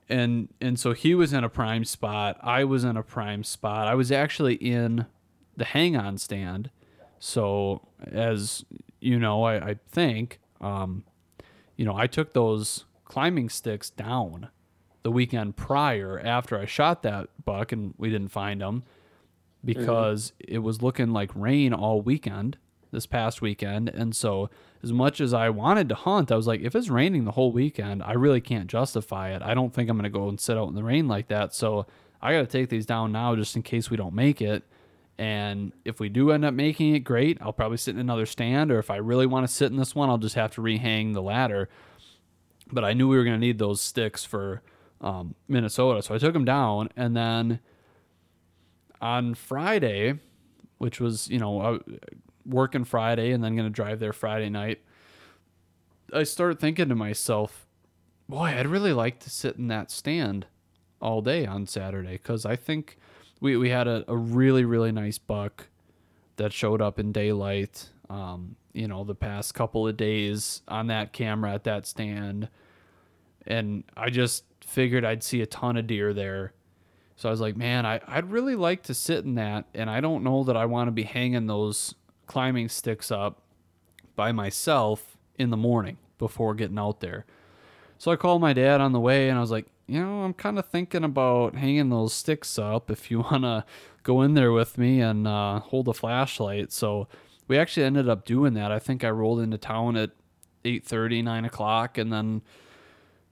and 0.09 0.49
and 0.59 0.79
so 0.79 0.93
he 0.93 1.13
was 1.15 1.33
in 1.33 1.43
a 1.43 1.49
prime 1.49 1.85
spot. 1.85 2.37
I 2.41 2.63
was 2.63 2.83
in 2.83 2.97
a 2.97 3.03
prime 3.03 3.43
spot. 3.43 3.87
I 3.87 3.95
was 3.95 4.11
actually 4.11 4.55
in 4.55 5.05
the 5.55 5.65
hang 5.65 5.95
on 5.95 6.17
stand. 6.17 6.71
So 7.19 7.87
as 8.11 8.65
you 8.99 9.19
know, 9.19 9.43
I, 9.43 9.69
I 9.69 9.75
think, 9.89 10.39
um, 10.59 11.03
you 11.75 11.85
know, 11.85 11.95
I 11.95 12.07
took 12.07 12.33
those 12.33 12.85
climbing 13.05 13.49
sticks 13.49 13.89
down 13.89 14.49
the 15.03 15.11
weekend 15.11 15.55
prior 15.55 16.19
after 16.19 16.59
I 16.59 16.65
shot 16.65 17.03
that 17.03 17.29
buck 17.45 17.71
and 17.71 17.93
we 17.97 18.09
didn't 18.09 18.29
find 18.29 18.61
them 18.61 18.83
because 19.63 20.33
it 20.39 20.59
was 20.59 20.81
looking 20.81 21.11
like 21.11 21.31
rain 21.35 21.73
all 21.73 22.01
weekend 22.01 22.57
this 22.91 23.05
past 23.05 23.41
weekend, 23.41 23.89
and 23.89 24.15
so 24.15 24.49
as 24.81 24.93
much 24.93 25.19
as 25.19 25.33
I 25.33 25.49
wanted 25.49 25.89
to 25.89 25.95
hunt, 25.95 26.31
I 26.31 26.35
was 26.35 26.47
like, 26.47 26.61
if 26.61 26.75
it's 26.75 26.89
raining 26.89 27.25
the 27.25 27.31
whole 27.31 27.51
weekend, 27.51 28.01
I 28.03 28.13
really 28.13 28.41
can't 28.41 28.67
justify 28.67 29.33
it. 29.35 29.41
I 29.41 29.53
don't 29.53 29.73
think 29.73 29.89
I'm 29.89 29.97
gonna 29.97 30.09
go 30.09 30.29
and 30.29 30.39
sit 30.39 30.57
out 30.57 30.69
in 30.69 30.75
the 30.75 30.83
rain 30.83 31.07
like 31.07 31.27
that. 31.27 31.53
So 31.53 31.85
I 32.21 32.33
got 32.33 32.41
to 32.41 32.47
take 32.47 32.69
these 32.69 32.85
down 32.85 33.11
now 33.11 33.35
just 33.35 33.55
in 33.55 33.63
case 33.63 33.89
we 33.89 33.97
don't 33.97 34.13
make 34.13 34.41
it. 34.41 34.63
And 35.17 35.73
if 35.83 35.99
we 35.99 36.09
do 36.09 36.31
end 36.31 36.45
up 36.45 36.53
making 36.53 36.95
it, 36.95 36.99
great. 36.99 37.37
I'll 37.41 37.53
probably 37.53 37.77
sit 37.77 37.95
in 37.95 37.99
another 37.99 38.25
stand, 38.25 38.71
or 38.71 38.79
if 38.79 38.89
I 38.89 38.97
really 38.97 39.25
want 39.25 39.47
to 39.47 39.53
sit 39.53 39.71
in 39.71 39.77
this 39.77 39.93
one, 39.93 40.09
I'll 40.09 40.17
just 40.17 40.35
have 40.35 40.51
to 40.55 40.61
rehang 40.61 41.13
the 41.13 41.21
ladder. 41.21 41.69
But 42.71 42.85
I 42.85 42.93
knew 42.93 43.07
we 43.07 43.17
were 43.17 43.23
going 43.23 43.35
to 43.35 43.39
need 43.39 43.59
those 43.59 43.81
sticks 43.81 44.23
for 44.23 44.61
um, 45.01 45.35
Minnesota, 45.47 46.01
so 46.01 46.15
I 46.15 46.19
took 46.19 46.33
them 46.33 46.45
down. 46.45 46.89
And 46.95 47.17
then 47.17 47.59
on 49.01 49.33
Friday, 49.33 50.19
which 50.77 51.01
was 51.01 51.27
you 51.29 51.39
know 51.39 51.79
working 52.45 52.83
Friday 52.83 53.31
and 53.31 53.43
then 53.43 53.55
going 53.55 53.67
to 53.67 53.73
drive 53.73 53.99
there 53.99 54.13
Friday 54.13 54.49
night, 54.49 54.81
I 56.13 56.23
started 56.23 56.59
thinking 56.59 56.89
to 56.89 56.95
myself, 56.95 57.67
boy, 58.27 58.45
I'd 58.45 58.67
really 58.67 58.93
like 58.93 59.19
to 59.21 59.29
sit 59.29 59.57
in 59.57 59.67
that 59.67 59.91
stand 59.91 60.47
all 61.01 61.21
day 61.21 61.45
on 61.45 61.65
Saturday 61.65 62.13
because 62.13 62.45
I 62.45 62.55
think 62.55 62.97
we, 63.39 63.57
we 63.57 63.69
had 63.69 63.87
a, 63.87 64.03
a 64.07 64.17
really, 64.17 64.65
really 64.65 64.91
nice 64.91 65.17
buck 65.17 65.67
that 66.37 66.53
showed 66.53 66.81
up 66.81 66.99
in 66.99 67.11
daylight, 67.11 67.89
um, 68.09 68.55
you 68.73 68.87
know, 68.87 69.03
the 69.03 69.15
past 69.15 69.53
couple 69.53 69.87
of 69.87 69.97
days 69.97 70.61
on 70.67 70.87
that 70.87 71.13
camera 71.13 71.53
at 71.53 71.63
that 71.65 71.85
stand. 71.85 72.49
And 73.45 73.83
I 73.95 74.09
just 74.09 74.43
figured 74.61 75.05
I'd 75.05 75.23
see 75.23 75.41
a 75.41 75.45
ton 75.45 75.77
of 75.77 75.87
deer 75.87 76.13
there. 76.13 76.53
So 77.15 77.27
I 77.27 77.31
was 77.31 77.41
like, 77.41 77.57
man, 77.57 77.85
I, 77.85 77.99
I'd 78.07 78.31
really 78.31 78.55
like 78.55 78.83
to 78.83 78.93
sit 78.93 79.25
in 79.25 79.35
that. 79.35 79.65
And 79.73 79.89
I 79.89 79.99
don't 79.99 80.23
know 80.23 80.43
that 80.45 80.55
I 80.55 80.65
want 80.65 80.87
to 80.87 80.91
be 80.91 81.03
hanging 81.03 81.47
those 81.47 81.95
climbing 82.29 82.69
sticks 82.69 83.11
up 83.11 83.41
by 84.15 84.31
myself 84.31 85.17
in 85.37 85.49
the 85.49 85.57
morning 85.57 85.97
before 86.19 86.53
getting 86.53 86.77
out 86.77 86.99
there. 86.99 87.25
So 87.97 88.11
I 88.11 88.15
called 88.15 88.39
my 88.39 88.53
dad 88.53 88.79
on 88.79 88.93
the 88.93 88.99
way 88.99 89.29
and 89.29 89.37
I 89.37 89.41
was 89.41 89.51
like, 89.51 89.65
you 89.87 89.99
know, 89.99 90.21
I'm 90.21 90.35
kind 90.35 90.59
of 90.59 90.67
thinking 90.67 91.03
about 91.03 91.55
hanging 91.55 91.89
those 91.89 92.13
sticks 92.13 92.59
up 92.59 92.91
if 92.91 93.09
you 93.09 93.19
want 93.31 93.43
to 93.43 93.65
go 94.03 94.21
in 94.21 94.35
there 94.35 94.51
with 94.51 94.77
me 94.77 95.01
and 95.01 95.27
uh, 95.27 95.59
hold 95.59 95.87
a 95.87 95.93
flashlight. 95.93 96.71
So 96.71 97.07
we 97.47 97.57
actually 97.57 97.87
ended 97.87 98.07
up 98.07 98.25
doing 98.25 98.53
that. 98.53 98.71
I 98.71 98.77
think 98.77 99.03
I 99.03 99.09
rolled 99.09 99.39
into 99.39 99.57
town 99.57 99.97
at 99.97 100.11
8.30, 100.63 101.23
9 101.23 101.45
o'clock, 101.45 101.97
and 101.97 102.13
then, 102.13 102.43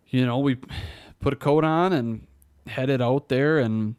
you 0.08 0.25
know, 0.25 0.39
we 0.39 0.58
put 1.20 1.34
a 1.34 1.38
coat 1.38 1.63
on 1.63 1.94
and 1.94 2.25
headed 2.66 3.01
out 3.01 3.30
there. 3.30 3.60
And 3.60 3.96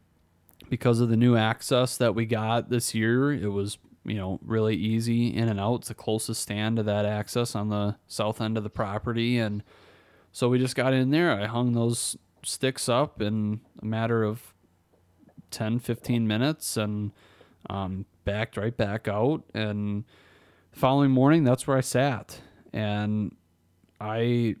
because 0.69 0.99
of 0.99 1.07
the 1.07 1.17
new 1.17 1.37
access 1.37 1.95
that 1.95 2.15
we 2.15 2.25
got 2.25 2.69
this 2.69 2.93
year, 2.93 3.31
it 3.31 3.53
was, 3.53 3.77
you 4.09 4.17
know, 4.17 4.39
really 4.43 4.75
easy 4.75 5.27
in 5.27 5.47
and 5.47 5.59
out. 5.59 5.75
It's 5.75 5.87
the 5.89 5.93
closest 5.93 6.41
stand 6.41 6.77
to 6.77 6.83
that 6.83 7.05
access 7.05 7.55
on 7.55 7.69
the 7.69 7.95
south 8.07 8.41
end 8.41 8.57
of 8.57 8.63
the 8.63 8.69
property. 8.69 9.37
And 9.37 9.63
so 10.31 10.49
we 10.49 10.57
just 10.57 10.75
got 10.75 10.93
in 10.93 11.11
there. 11.11 11.31
I 11.31 11.45
hung 11.45 11.73
those 11.73 12.17
sticks 12.43 12.89
up 12.89 13.21
in 13.21 13.61
a 13.81 13.85
matter 13.85 14.23
of 14.23 14.53
10, 15.51 15.79
15 15.79 16.27
minutes 16.27 16.75
and 16.75 17.11
um, 17.69 18.05
backed 18.25 18.57
right 18.57 18.75
back 18.75 19.07
out. 19.07 19.43
And 19.53 20.05
the 20.71 20.79
following 20.79 21.11
morning, 21.11 21.43
that's 21.43 21.67
where 21.67 21.77
I 21.77 21.81
sat. 21.81 22.41
And 22.73 23.35
I, 24.01 24.55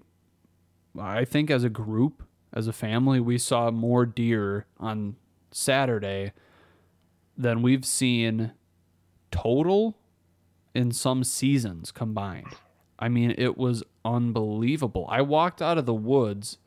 I 0.99 1.25
think 1.25 1.49
as 1.49 1.63
a 1.63 1.69
group, 1.69 2.23
as 2.53 2.67
a 2.67 2.73
family, 2.73 3.19
we 3.19 3.37
saw 3.37 3.71
more 3.71 4.05
deer 4.05 4.67
on 4.79 5.15
Saturday 5.51 6.33
than 7.37 7.61
we've 7.61 7.85
seen 7.85 8.51
total 9.31 9.97
in 10.73 10.91
some 10.91 11.23
seasons 11.23 11.91
combined. 11.91 12.55
I 12.97 13.09
mean, 13.09 13.33
it 13.37 13.57
was 13.57 13.83
unbelievable. 14.03 15.07
I 15.09 15.21
walked 15.21 15.61
out 15.61 15.77
of 15.77 15.85
the 15.85 15.93
woods 15.93 16.57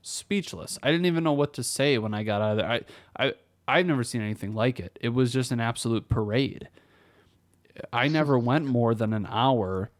speechless. 0.00 0.78
I 0.82 0.90
didn't 0.90 1.06
even 1.06 1.24
know 1.24 1.32
what 1.32 1.52
to 1.54 1.62
say 1.62 1.98
when 1.98 2.14
I 2.14 2.22
got 2.22 2.42
out 2.42 2.52
of 2.52 2.56
there. 2.58 2.70
I, 2.70 2.80
I, 3.18 3.32
I've 3.68 3.86
never 3.86 4.02
seen 4.02 4.22
anything 4.22 4.54
like 4.54 4.80
it. 4.80 4.98
It 5.00 5.10
was 5.10 5.32
just 5.32 5.52
an 5.52 5.60
absolute 5.60 6.08
parade. 6.08 6.68
I 7.92 8.08
never 8.08 8.38
went 8.38 8.66
more 8.66 8.94
than 8.94 9.12
an 9.12 9.26
hour 9.30 9.90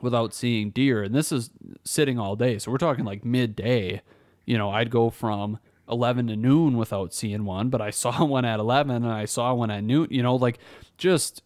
without 0.00 0.34
seeing 0.34 0.70
deer, 0.70 1.02
and 1.02 1.14
this 1.14 1.32
is 1.32 1.50
sitting 1.84 2.18
all 2.18 2.36
day. 2.36 2.58
So 2.58 2.70
we're 2.70 2.78
talking 2.78 3.04
like 3.04 3.24
midday. 3.24 4.02
You 4.44 4.58
know, 4.58 4.70
I'd 4.70 4.90
go 4.90 5.10
from 5.10 5.58
11 5.88 6.26
to 6.28 6.36
noon 6.36 6.76
without 6.76 7.14
seeing 7.14 7.44
one, 7.44 7.68
but 7.70 7.80
I 7.80 7.90
saw 7.90 8.24
one 8.24 8.44
at 8.44 8.60
11 8.60 8.96
and 8.96 9.12
I 9.12 9.24
saw 9.24 9.54
one 9.54 9.70
at 9.70 9.84
noon. 9.84 10.08
You 10.10 10.22
know, 10.22 10.36
like 10.36 10.58
just 10.98 11.42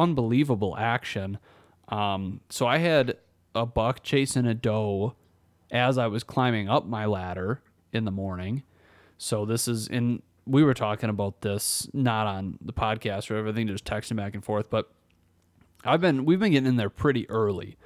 unbelievable 0.00 0.76
action. 0.76 1.38
Um, 1.88 2.40
so 2.48 2.66
I 2.66 2.78
had 2.78 3.16
a 3.54 3.66
buck 3.66 4.02
chasing 4.02 4.46
a 4.46 4.54
doe 4.54 5.14
as 5.70 5.98
I 5.98 6.06
was 6.06 6.24
climbing 6.24 6.68
up 6.68 6.86
my 6.86 7.06
ladder 7.06 7.62
in 7.92 8.04
the 8.04 8.10
morning. 8.10 8.62
So 9.18 9.44
this 9.44 9.68
is 9.68 9.88
in 9.88 10.22
we 10.46 10.64
were 10.64 10.74
talking 10.74 11.10
about 11.10 11.42
this 11.42 11.88
not 11.92 12.26
on 12.26 12.58
the 12.60 12.72
podcast 12.72 13.30
or 13.30 13.36
everything, 13.36 13.68
just 13.68 13.84
texting 13.84 14.16
back 14.16 14.34
and 14.34 14.44
forth, 14.44 14.70
but 14.70 14.90
I've 15.84 16.00
been 16.00 16.24
we've 16.24 16.40
been 16.40 16.52
getting 16.52 16.68
in 16.68 16.76
there 16.76 16.90
pretty 16.90 17.28
early. 17.28 17.76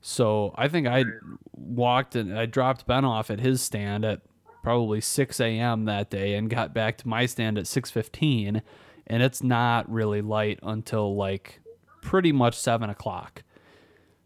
So 0.00 0.54
I 0.56 0.68
think 0.68 0.86
I 0.86 1.04
walked 1.52 2.16
and 2.16 2.36
I 2.36 2.46
dropped 2.46 2.86
Ben 2.86 3.04
off 3.04 3.30
at 3.30 3.40
his 3.40 3.60
stand 3.60 4.04
at 4.04 4.22
probably 4.62 5.00
6 5.00 5.40
a.m. 5.40 5.84
that 5.86 6.10
day 6.10 6.34
and 6.34 6.50
got 6.50 6.74
back 6.74 6.98
to 6.98 7.08
my 7.08 7.26
stand 7.26 7.58
at 7.58 7.64
6:15, 7.64 8.62
and 9.08 9.22
it's 9.22 9.42
not 9.42 9.90
really 9.90 10.22
light 10.22 10.60
until 10.62 11.16
like 11.16 11.60
pretty 12.02 12.32
much 12.32 12.56
seven 12.56 12.90
o'clock. 12.90 13.42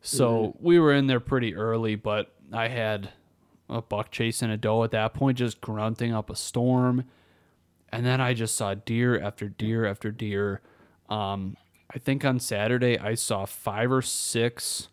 So 0.00 0.30
mm-hmm. 0.30 0.64
we 0.64 0.78
were 0.78 0.92
in 0.92 1.06
there 1.06 1.20
pretty 1.20 1.54
early, 1.54 1.94
but 1.94 2.34
I 2.52 2.68
had 2.68 3.10
a 3.68 3.80
buck 3.80 4.10
chasing 4.10 4.50
a 4.50 4.56
doe 4.56 4.84
at 4.84 4.90
that 4.90 5.14
point, 5.14 5.38
just 5.38 5.60
grunting 5.60 6.12
up 6.12 6.28
a 6.28 6.36
storm. 6.36 7.04
And 7.90 8.04
then 8.04 8.20
I 8.20 8.34
just 8.34 8.56
saw 8.56 8.74
deer 8.74 9.20
after 9.20 9.48
deer 9.48 9.86
after 9.86 10.10
deer. 10.10 10.60
Um, 11.08 11.56
I 11.94 11.98
think 11.98 12.24
on 12.24 12.40
Saturday 12.40 12.98
I 12.98 13.14
saw 13.14 13.44
five 13.44 13.92
or 13.92 14.02
six 14.02 14.88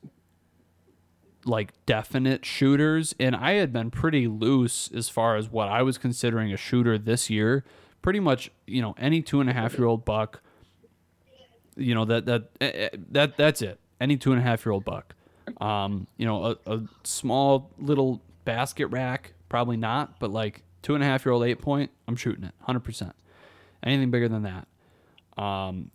like 1.45 1.73
definite 1.85 2.45
shooters, 2.45 3.15
and 3.19 3.35
I 3.35 3.53
had 3.53 3.71
been 3.71 3.91
pretty 3.91 4.27
loose 4.27 4.91
as 4.93 5.09
far 5.09 5.37
as 5.37 5.49
what 5.49 5.69
I 5.69 5.81
was 5.81 5.97
considering 5.97 6.53
a 6.53 6.57
shooter 6.57 6.97
this 6.97 7.29
year. 7.29 7.63
Pretty 8.01 8.19
much, 8.19 8.49
you 8.65 8.81
know, 8.81 8.95
any 8.97 9.21
two 9.21 9.41
and 9.41 9.49
a 9.49 9.53
half 9.53 9.77
year 9.77 9.85
old 9.85 10.05
buck, 10.05 10.41
you 11.75 11.93
know 11.93 12.05
that 12.05 12.25
that 12.25 12.49
eh, 12.61 12.71
eh, 12.73 12.89
that 13.11 13.37
that's 13.37 13.61
it. 13.61 13.79
Any 13.99 14.17
two 14.17 14.31
and 14.31 14.39
a 14.39 14.43
half 14.43 14.65
year 14.65 14.71
old 14.71 14.85
buck. 14.85 15.15
Um, 15.59 16.07
you 16.17 16.25
know, 16.25 16.45
a, 16.45 16.71
a 16.71 16.81
small 17.03 17.71
little 17.79 18.21
basket 18.45 18.87
rack, 18.87 19.33
probably 19.49 19.77
not, 19.77 20.19
but 20.19 20.31
like 20.31 20.63
two 20.81 20.95
and 20.95 21.03
a 21.03 21.07
half 21.07 21.25
year 21.25 21.33
old 21.33 21.43
eight 21.43 21.59
point, 21.59 21.91
I'm 22.07 22.15
shooting 22.15 22.43
it 22.43 22.53
100%. 22.67 23.13
Anything 23.83 24.11
bigger 24.11 24.29
than 24.29 24.43
that. 24.43 24.67
Um, 25.41 25.91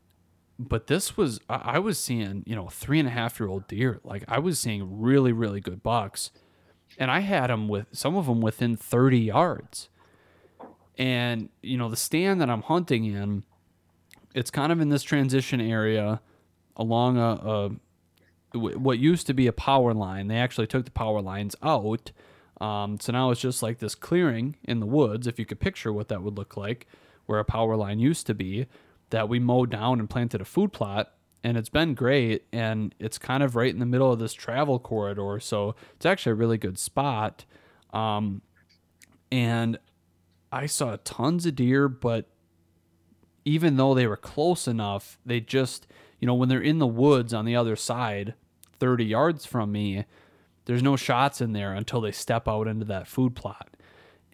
but 0.59 0.87
this 0.87 1.17
was, 1.17 1.41
I, 1.49 1.57
I 1.75 1.79
was 1.79 1.99
seeing, 1.99 2.43
you 2.47 2.55
know, 2.55 2.69
three 2.69 2.99
and 2.99 3.09
a 3.09 3.11
half 3.11 3.41
year 3.41 3.49
old 3.49 3.67
deer. 3.69 4.01
Like 4.05 4.25
I 4.29 4.39
was 4.39 4.59
seeing 4.59 5.01
really, 5.01 5.33
really 5.33 5.61
good 5.61 5.83
bucks. 5.83 6.31
And 6.99 7.11
I 7.11 7.21
had 7.21 7.49
them 7.51 7.67
with 7.67 7.89
some 7.93 8.17
of 8.17 8.27
them 8.27 8.41
within 8.41 8.77
30 8.77 9.19
yards. 9.19 9.89
And, 10.97 11.49
you 11.63 11.77
know, 11.77 11.89
the 11.89 11.97
stand 11.97 12.41
that 12.41 12.49
I'm 12.49 12.63
hunting 12.63 13.05
in, 13.05 13.45
it's 14.35 14.51
kind 14.51 14.71
of 14.71 14.81
in 14.81 14.89
this 14.89 15.03
transition 15.03 15.61
area 15.61 16.21
along 16.77 17.19
a, 17.19 17.31
a 18.55 18.59
what 18.59 18.99
used 18.99 19.27
to 19.27 19.35
be 19.35 19.49
a 19.49 19.53
power 19.53 19.93
line. 19.93 20.29
They 20.29 20.37
actually 20.37 20.69
took 20.69 20.85
the 20.85 20.91
power 20.93 21.21
lines 21.21 21.57
out. 21.63 22.13
Um, 22.61 23.01
so 23.01 23.13
now 23.13 23.33
it's 23.33 23.41
just 23.41 23.63
like 23.63 23.81
this 23.81 23.97
clearing 23.97 24.57
in 24.63 24.79
the 24.79 24.87
woods, 24.87 25.27
if 25.27 25.39
you 25.41 25.45
could 25.45 25.59
picture 25.59 25.93
what 25.93 26.09
that 26.09 26.23
would 26.23 26.37
look 26.37 26.57
like, 26.57 26.87
where 27.27 27.41
a 27.41 27.45
power 27.45 27.75
line 27.75 27.99
used 27.99 28.27
to 28.29 28.35
be, 28.35 28.67
that 29.11 29.29
we 29.29 29.41
mowed 29.41 29.71
down 29.71 29.99
and 29.99 30.09
planted 30.09 30.41
a 30.41 30.45
food 30.45 30.73
plot. 30.73 31.13
And 31.43 31.57
it's 31.57 31.69
been 31.69 31.95
great. 31.95 32.47
And 32.53 32.95
it's 33.01 33.19
kind 33.19 33.43
of 33.43 33.57
right 33.57 33.73
in 33.73 33.81
the 33.81 33.87
middle 33.87 34.13
of 34.13 34.21
this 34.21 34.33
travel 34.33 34.79
corridor. 34.79 35.41
So 35.41 35.75
it's 35.97 36.07
actually 36.07 36.33
a 36.33 36.37
really 36.37 36.59
good 36.59 36.79
spot. 36.79 37.45
Um, 37.93 38.41
and 39.33 39.79
I 40.55 40.67
saw 40.67 40.97
tons 41.03 41.47
of 41.47 41.57
deer, 41.57 41.89
but 41.89 42.29
even 43.45 43.77
though 43.77 43.93
they 43.93 44.07
were 44.07 44.17
close 44.17 44.69
enough, 44.69 45.19
they 45.27 45.41
just, 45.41 45.89
you 46.21 46.29
know, 46.29 46.35
when 46.35 46.49
they're 46.49 46.61
in 46.61 46.79
the 46.79 46.87
woods 46.87 47.35
on 47.35 47.45
the 47.45 47.57
other 47.57 47.75
side, 47.75 48.35
30 48.79 49.05
yards 49.05 49.45
from 49.45 49.73
me, 49.73 50.05
there's 50.67 50.83
no 50.83 50.95
shots 50.95 51.41
in 51.41 51.55
there 51.55 51.75
until 51.75 52.01
they 52.01 52.13
step 52.13 52.47
out 52.47 52.69
into 52.69 52.85
that 52.85 53.09
food 53.09 53.35
plot. 53.35 53.77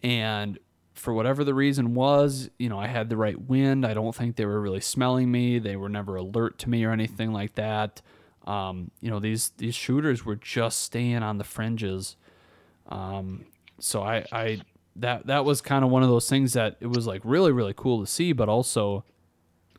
And 0.03 0.59
for 0.93 1.11
whatever 1.11 1.43
the 1.43 1.55
reason 1.55 1.95
was, 1.95 2.51
you 2.59 2.69
know, 2.69 2.77
I 2.77 2.85
had 2.85 3.09
the 3.09 3.17
right 3.17 3.41
wind. 3.41 3.83
I 3.83 3.95
don't 3.95 4.13
think 4.13 4.35
they 4.35 4.45
were 4.45 4.61
really 4.61 4.79
smelling 4.79 5.31
me. 5.31 5.57
They 5.57 5.75
were 5.75 5.89
never 5.89 6.17
alert 6.17 6.59
to 6.59 6.69
me 6.69 6.85
or 6.85 6.91
anything 6.91 7.33
like 7.33 7.55
that. 7.55 7.99
Um, 8.45 8.91
you 9.01 9.09
know, 9.09 9.19
these 9.19 9.53
these 9.57 9.75
shooters 9.75 10.23
were 10.23 10.35
just 10.35 10.81
staying 10.81 11.23
on 11.23 11.39
the 11.39 11.43
fringes. 11.43 12.15
Um, 12.87 13.45
so 13.79 14.03
I, 14.03 14.25
I 14.31 14.61
that 14.95 15.27
that 15.27 15.45
was 15.45 15.61
kind 15.61 15.83
of 15.83 15.91
one 15.91 16.03
of 16.03 16.09
those 16.09 16.29
things 16.29 16.53
that 16.53 16.77
it 16.79 16.87
was 16.87 17.07
like 17.07 17.21
really 17.23 17.51
really 17.51 17.73
cool 17.75 17.99
to 17.99 18.07
see, 18.07 18.33
but 18.33 18.49
also 18.49 19.03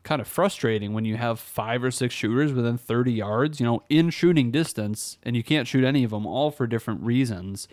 kind 0.03 0.21
of 0.21 0.27
frustrating 0.27 0.93
when 0.93 1.05
you 1.05 1.15
have 1.15 1.39
five 1.39 1.83
or 1.83 1.89
six 1.89 2.13
shooters 2.13 2.51
within 2.53 2.77
30 2.77 3.13
yards, 3.13 3.59
you 3.59 3.65
know, 3.65 3.81
in 3.89 4.09
shooting 4.09 4.51
distance, 4.51 5.17
and 5.23 5.35
you 5.35 5.43
can't 5.43 5.67
shoot 5.67 5.83
any 5.83 6.03
of 6.03 6.11
them 6.11 6.25
all 6.25 6.51
for 6.51 6.67
different 6.67 7.01
reasons. 7.01 7.67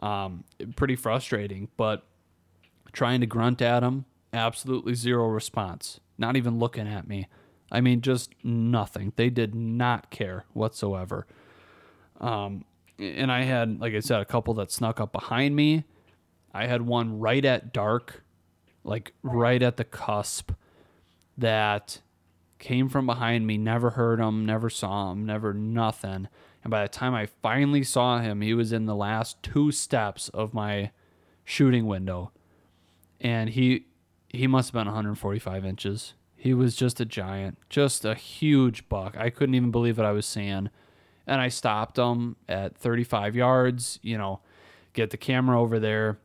Um, 0.00 0.44
pretty 0.76 0.96
frustrating, 0.96 1.68
but 1.76 2.04
trying 2.92 3.20
to 3.20 3.26
grunt 3.26 3.62
at 3.62 3.80
them, 3.80 4.04
absolutely 4.32 4.94
zero 4.94 5.28
response. 5.28 6.00
Not 6.18 6.36
even 6.36 6.58
looking 6.58 6.88
at 6.88 7.08
me. 7.08 7.28
I 7.70 7.80
mean, 7.80 8.00
just 8.00 8.32
nothing. 8.42 9.12
They 9.16 9.30
did 9.30 9.54
not 9.54 10.10
care 10.10 10.44
whatsoever. 10.52 11.26
Um, 12.20 12.64
and 12.98 13.30
I 13.30 13.42
had, 13.42 13.80
like 13.80 13.94
I 13.94 14.00
said, 14.00 14.20
a 14.20 14.24
couple 14.24 14.54
that 14.54 14.72
snuck 14.72 15.00
up 15.00 15.12
behind 15.12 15.54
me. 15.54 15.84
I 16.52 16.66
had 16.66 16.82
one 16.82 17.18
right 17.18 17.44
at 17.44 17.72
dark, 17.72 18.24
like 18.84 19.12
right 19.22 19.62
at 19.62 19.76
the 19.76 19.84
cusp, 19.84 20.52
that 21.36 22.00
came 22.58 22.88
from 22.88 23.06
behind 23.06 23.46
me. 23.46 23.56
Never 23.56 23.90
heard 23.90 24.18
him, 24.18 24.44
never 24.44 24.68
saw 24.68 25.12
him, 25.12 25.24
never 25.24 25.54
nothing. 25.54 26.28
And 26.64 26.70
by 26.70 26.82
the 26.82 26.88
time 26.88 27.14
I 27.14 27.26
finally 27.26 27.84
saw 27.84 28.20
him, 28.20 28.40
he 28.40 28.54
was 28.54 28.72
in 28.72 28.86
the 28.86 28.96
last 28.96 29.42
two 29.42 29.70
steps 29.70 30.28
of 30.30 30.54
my 30.54 30.90
shooting 31.44 31.86
window. 31.86 32.32
And 33.20 33.50
he 33.50 33.86
he 34.28 34.46
must 34.46 34.68
have 34.68 34.74
been 34.74 34.86
145 34.86 35.64
inches. 35.64 36.14
He 36.36 36.52
was 36.54 36.76
just 36.76 37.00
a 37.00 37.04
giant, 37.04 37.58
just 37.70 38.04
a 38.04 38.14
huge 38.14 38.88
buck. 38.88 39.16
I 39.16 39.30
couldn't 39.30 39.54
even 39.54 39.70
believe 39.70 39.96
what 39.96 40.06
I 40.06 40.12
was 40.12 40.26
seeing. 40.26 40.68
And 41.26 41.40
I 41.40 41.48
stopped 41.48 41.98
him 41.98 42.36
at 42.48 42.76
35 42.76 43.34
yards, 43.34 43.98
you 44.02 44.18
know, 44.18 44.40
get 44.92 45.10
the 45.10 45.16
camera 45.16 45.60
over 45.60 45.78
there, 45.78 46.18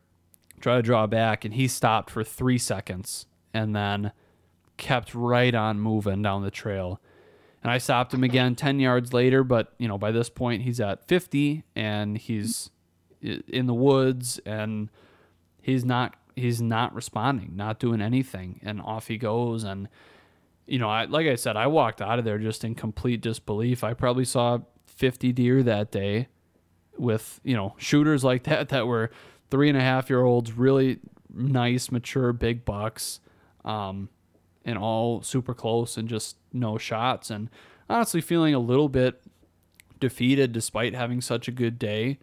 try 0.63 0.77
to 0.77 0.81
draw 0.81 1.05
back, 1.05 1.43
and 1.43 1.53
he 1.53 1.67
stopped 1.67 2.09
for 2.09 2.23
three 2.23 2.57
seconds 2.57 3.27
and 3.53 3.75
then 3.75 4.11
kept 4.77 5.13
right 5.13 5.53
on 5.53 5.79
moving 5.79 6.21
down 6.21 6.41
the 6.41 6.51
trail. 6.51 7.01
And 7.61 7.71
I 7.71 7.77
stopped 7.77 8.13
him 8.13 8.23
again 8.23 8.55
10 8.55 8.79
yards 8.79 9.13
later, 9.13 9.43
but, 9.43 9.73
you 9.77 9.87
know, 9.87 9.97
by 9.97 10.11
this 10.11 10.29
point 10.29 10.63
he's 10.63 10.79
at 10.79 11.07
50 11.07 11.63
and 11.75 12.17
he's 12.17 12.71
in 13.21 13.67
the 13.67 13.73
woods 13.73 14.39
and 14.45 14.89
he's 15.61 15.85
not 15.85 16.15
he's 16.35 16.61
not 16.61 16.93
responding, 16.95 17.51
not 17.55 17.79
doing 17.79 18.01
anything, 18.01 18.59
and 18.63 18.81
off 18.81 19.07
he 19.07 19.17
goes. 19.17 19.63
And 19.63 19.87
you 20.65 20.79
know, 20.79 20.89
I 20.89 21.05
like 21.05 21.27
I 21.27 21.35
said, 21.35 21.55
I 21.55 21.67
walked 21.67 22.01
out 22.01 22.19
of 22.19 22.25
there 22.25 22.37
just 22.37 22.63
in 22.63 22.75
complete 22.75 23.21
disbelief. 23.21 23.83
I 23.83 23.93
probably 23.93 24.25
saw 24.25 24.59
50 24.87 25.31
deer 25.31 25.63
that 25.63 25.91
day 25.91 26.27
with 26.97 27.39
you 27.43 27.55
know 27.55 27.75
shooters 27.77 28.23
like 28.23 28.43
that 28.43 28.69
that 28.69 28.87
were 28.87 29.09
three 29.53 29.69
and 29.69 29.77
a 29.77 29.81
half 29.81 30.09
year 30.09 30.23
olds, 30.23 30.53
really 30.53 30.97
nice, 31.31 31.91
mature, 31.91 32.33
big 32.33 32.65
bucks, 32.65 33.19
um, 33.63 34.09
and 34.65 34.79
all 34.79 35.21
super 35.21 35.53
close 35.53 35.95
and 35.95 36.09
just 36.09 36.37
no 36.51 36.79
shots. 36.79 37.29
And 37.29 37.51
honestly, 37.87 38.19
feeling 38.19 38.55
a 38.55 38.59
little 38.59 38.89
bit 38.89 39.21
defeated 39.99 40.53
despite 40.53 40.95
having 40.95 41.21
such 41.21 41.47
a 41.47 41.51
good 41.51 41.77
day. 41.77 42.17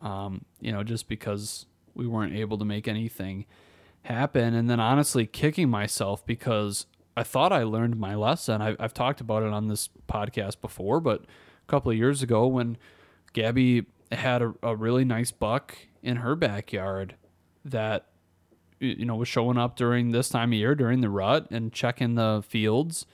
Um, 0.00 0.44
you 0.60 0.72
know, 0.72 0.82
just 0.82 1.06
because 1.06 1.66
we 1.94 2.08
weren't 2.08 2.34
able 2.34 2.58
to 2.58 2.64
make 2.64 2.88
anything 2.88 3.46
happen. 4.02 4.52
And 4.52 4.68
then 4.68 4.80
honestly, 4.80 5.24
kicking 5.24 5.70
myself 5.70 6.26
because 6.26 6.86
I 7.16 7.22
thought 7.22 7.52
I 7.52 7.62
learned 7.62 7.96
my 7.96 8.16
lesson. 8.16 8.60
I, 8.60 8.74
have 8.80 8.92
talked 8.92 9.20
about 9.20 9.44
it 9.44 9.52
on 9.52 9.68
this 9.68 9.88
podcast 10.08 10.60
before, 10.60 10.98
but 10.98 11.20
a 11.20 11.70
couple 11.70 11.92
of 11.92 11.96
years 11.96 12.24
ago 12.24 12.48
when 12.48 12.76
Gabby 13.34 13.86
had 14.10 14.42
a, 14.42 14.52
a 14.64 14.74
really 14.74 15.04
nice 15.04 15.30
buck 15.30 15.76
in 16.02 16.16
her 16.16 16.34
backyard 16.34 17.16
that 17.64 18.06
you 18.80 19.04
know 19.04 19.14
was 19.14 19.28
showing 19.28 19.56
up 19.56 19.76
during 19.76 20.10
this 20.10 20.28
time 20.28 20.50
of 20.50 20.58
year 20.58 20.74
during 20.74 21.00
the 21.00 21.10
rut 21.10 21.46
and 21.50 21.72
checking 21.72 22.14
the 22.16 22.42
fields 22.46 23.06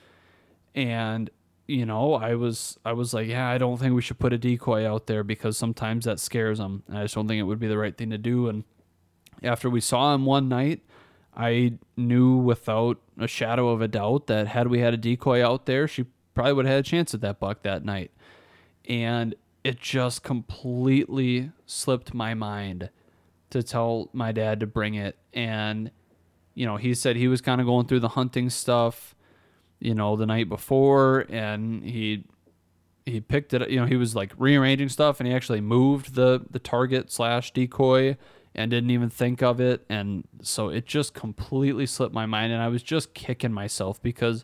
and 0.75 1.29
you 1.69 1.85
know, 1.85 2.15
I 2.15 2.33
was 2.33 2.79
I 2.83 2.93
was 2.93 3.13
like, 3.13 3.27
yeah, 3.27 3.47
I 3.47 3.59
don't 3.59 3.77
think 3.77 3.93
we 3.93 4.01
should 4.01 4.17
put 4.17 4.33
a 4.33 4.39
decoy 4.39 4.89
out 4.89 5.05
there 5.05 5.23
because 5.23 5.55
sometimes 5.55 6.05
that 6.05 6.19
scares 6.19 6.57
them. 6.57 6.81
I 6.91 7.03
just 7.03 7.13
don't 7.13 7.27
think 7.27 7.39
it 7.39 7.43
would 7.43 7.59
be 7.59 7.67
the 7.67 7.77
right 7.77 7.95
thing 7.95 8.09
to 8.09 8.17
do. 8.17 8.49
And 8.49 8.63
after 9.43 9.69
we 9.69 9.79
saw 9.79 10.15
him 10.15 10.25
one 10.25 10.49
night, 10.49 10.81
I 11.37 11.73
knew 11.95 12.37
without 12.37 12.97
a 13.19 13.27
shadow 13.27 13.69
of 13.69 13.83
a 13.83 13.87
doubt 13.87 14.25
that 14.27 14.47
had 14.47 14.67
we 14.67 14.79
had 14.79 14.95
a 14.95 14.97
decoy 14.97 15.45
out 15.45 15.67
there, 15.67 15.87
she 15.87 16.05
probably 16.33 16.53
would 16.53 16.65
have 16.65 16.73
had 16.73 16.85
a 16.85 16.89
chance 16.89 17.13
at 17.13 17.21
that 17.21 17.39
buck 17.39 17.61
that 17.61 17.85
night. 17.85 18.09
And 18.85 19.35
it 19.63 19.79
just 19.79 20.23
completely 20.23 21.51
slipped 21.65 22.13
my 22.13 22.33
mind 22.33 22.89
to 23.49 23.63
tell 23.63 24.09
my 24.13 24.31
dad 24.31 24.59
to 24.59 24.67
bring 24.67 24.95
it. 24.95 25.17
And, 25.33 25.91
you 26.53 26.65
know, 26.65 26.77
he 26.77 26.93
said 26.93 27.15
he 27.15 27.27
was 27.27 27.41
kind 27.41 27.59
of 27.59 27.67
going 27.67 27.87
through 27.87 28.01
the 28.01 28.09
hunting 28.09 28.49
stuff 28.49 29.15
you 29.79 29.95
know, 29.95 30.15
the 30.15 30.25
night 30.25 30.49
before, 30.49 31.25
and 31.29 31.83
he 31.83 32.25
he 33.05 33.21
picked 33.21 33.53
it. 33.53 33.69
You 33.69 33.79
know, 33.79 33.85
he 33.85 33.95
was 33.95 34.15
like 34.15 34.33
rearranging 34.37 34.89
stuff, 34.89 35.19
and 35.19 35.27
he 35.27 35.33
actually 35.33 35.61
moved 35.61 36.15
the 36.15 36.45
the 36.49 36.59
target 36.59 37.11
slash 37.11 37.51
decoy 37.51 38.17
and 38.53 38.71
didn't 38.71 38.89
even 38.89 39.09
think 39.09 39.41
of 39.41 39.59
it, 39.61 39.85
and 39.89 40.27
so 40.41 40.69
it 40.69 40.85
just 40.85 41.13
completely 41.13 41.85
slipped 41.85 42.13
my 42.13 42.25
mind, 42.25 42.51
and 42.51 42.61
I 42.61 42.67
was 42.67 42.83
just 42.83 43.13
kicking 43.13 43.53
myself 43.53 44.01
because 44.01 44.43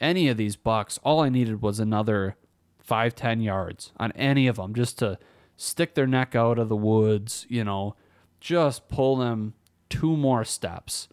any 0.00 0.28
of 0.28 0.36
these 0.36 0.56
bucks, 0.56 0.98
all 1.04 1.20
I 1.20 1.28
needed 1.28 1.62
was 1.62 1.78
another 1.78 2.36
five 2.84 3.14
ten 3.14 3.40
yards 3.40 3.92
on 3.96 4.12
any 4.12 4.46
of 4.46 4.56
them, 4.56 4.74
just 4.74 4.98
to 5.00 5.18
stick 5.56 5.94
their 5.94 6.06
neck 6.06 6.36
out 6.36 6.58
of 6.58 6.68
the 6.68 6.76
woods, 6.76 7.46
you 7.48 7.64
know, 7.64 7.96
just 8.40 8.88
pull 8.88 9.16
them 9.16 9.54
two 9.88 10.16
more 10.16 10.44
steps, 10.44 11.08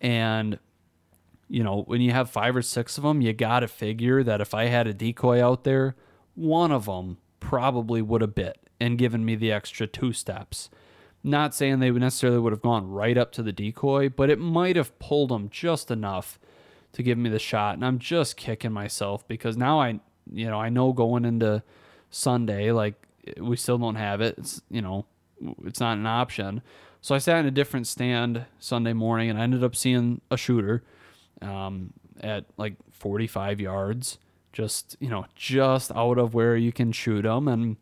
and 0.00 0.58
you 1.48 1.62
know, 1.62 1.82
when 1.82 2.00
you 2.00 2.10
have 2.10 2.30
five 2.30 2.56
or 2.56 2.62
six 2.62 2.96
of 2.96 3.04
them, 3.04 3.20
you 3.20 3.32
got 3.32 3.60
to 3.60 3.68
figure 3.68 4.22
that 4.22 4.40
if 4.40 4.54
I 4.54 4.64
had 4.66 4.86
a 4.86 4.94
decoy 4.94 5.44
out 5.44 5.64
there, 5.64 5.94
one 6.34 6.72
of 6.72 6.86
them 6.86 7.18
probably 7.38 8.00
would 8.00 8.22
have 8.22 8.34
bit 8.34 8.58
and 8.80 8.98
given 8.98 9.24
me 9.24 9.36
the 9.36 9.52
extra 9.52 9.86
two 9.86 10.12
steps. 10.12 10.70
Not 11.22 11.54
saying 11.54 11.78
they 11.78 11.90
necessarily 11.90 12.38
would 12.38 12.52
have 12.52 12.62
gone 12.62 12.90
right 12.90 13.16
up 13.16 13.30
to 13.32 13.42
the 13.42 13.52
decoy, 13.52 14.08
but 14.08 14.30
it 14.30 14.38
might 14.38 14.76
have 14.76 14.98
pulled 14.98 15.30
them 15.30 15.48
just 15.48 15.90
enough 15.90 16.38
to 16.92 17.02
give 17.02 17.18
me 17.18 17.30
the 17.30 17.38
shot. 17.38 17.74
And 17.74 17.84
I'm 17.84 17.98
just 17.98 18.36
kicking 18.36 18.72
myself 18.72 19.26
because 19.28 19.56
now 19.56 19.80
I, 19.80 20.00
you 20.32 20.46
know, 20.46 20.60
I 20.60 20.68
know 20.68 20.92
going 20.92 21.24
into 21.24 21.62
Sunday, 22.10 22.72
like 22.72 22.94
we 23.38 23.56
still 23.56 23.78
don't 23.78 23.94
have 23.96 24.20
it. 24.20 24.36
It's, 24.38 24.62
you 24.70 24.82
know, 24.82 25.06
it's 25.64 25.80
not 25.80 25.98
an 25.98 26.06
option. 26.06 26.62
So 27.00 27.14
I 27.14 27.18
sat 27.18 27.38
in 27.40 27.46
a 27.46 27.50
different 27.50 27.86
stand 27.86 28.46
Sunday 28.58 28.92
morning 28.92 29.28
and 29.28 29.38
I 29.38 29.42
ended 29.42 29.62
up 29.62 29.76
seeing 29.76 30.20
a 30.30 30.36
shooter 30.36 30.82
um, 31.42 31.92
at 32.20 32.46
like 32.56 32.74
45 32.92 33.60
yards, 33.60 34.18
just 34.52 34.96
you 35.00 35.08
know, 35.08 35.26
just 35.34 35.92
out 35.92 36.18
of 36.18 36.34
where 36.34 36.56
you 36.56 36.72
can 36.72 36.92
shoot 36.92 37.22
them. 37.22 37.48
And 37.48 37.76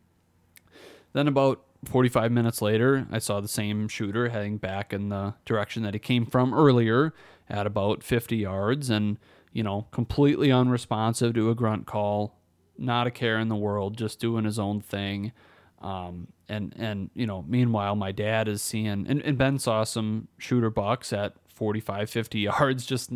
then 1.12 1.28
about 1.28 1.62
45 1.84 2.30
minutes 2.32 2.62
later, 2.62 3.06
I 3.10 3.18
saw 3.18 3.40
the 3.40 3.48
same 3.48 3.88
shooter 3.88 4.28
heading 4.28 4.56
back 4.56 4.92
in 4.92 5.08
the 5.08 5.34
direction 5.44 5.82
that 5.82 5.94
he 5.94 6.00
came 6.00 6.26
from 6.26 6.54
earlier 6.54 7.12
at 7.48 7.66
about 7.66 8.02
50 8.02 8.36
yards, 8.36 8.88
and 8.88 9.18
you 9.52 9.62
know, 9.62 9.86
completely 9.90 10.50
unresponsive 10.50 11.34
to 11.34 11.50
a 11.50 11.54
grunt 11.54 11.86
call, 11.86 12.38
not 12.78 13.06
a 13.06 13.10
care 13.10 13.38
in 13.38 13.48
the 13.48 13.56
world, 13.56 13.96
just 13.96 14.18
doing 14.18 14.44
his 14.44 14.58
own 14.58 14.80
thing. 14.80 15.32
Um, 15.80 16.28
and 16.48 16.74
and 16.76 17.10
you 17.14 17.26
know, 17.26 17.44
meanwhile, 17.46 17.96
my 17.96 18.12
dad 18.12 18.48
is 18.48 18.62
seeing, 18.62 19.06
and, 19.06 19.20
and 19.22 19.36
Ben 19.36 19.58
saw 19.58 19.84
some 19.84 20.28
shooter 20.38 20.70
bucks 20.70 21.12
at 21.12 21.34
45, 21.48 22.08
50 22.10 22.38
yards, 22.40 22.86
just 22.86 23.10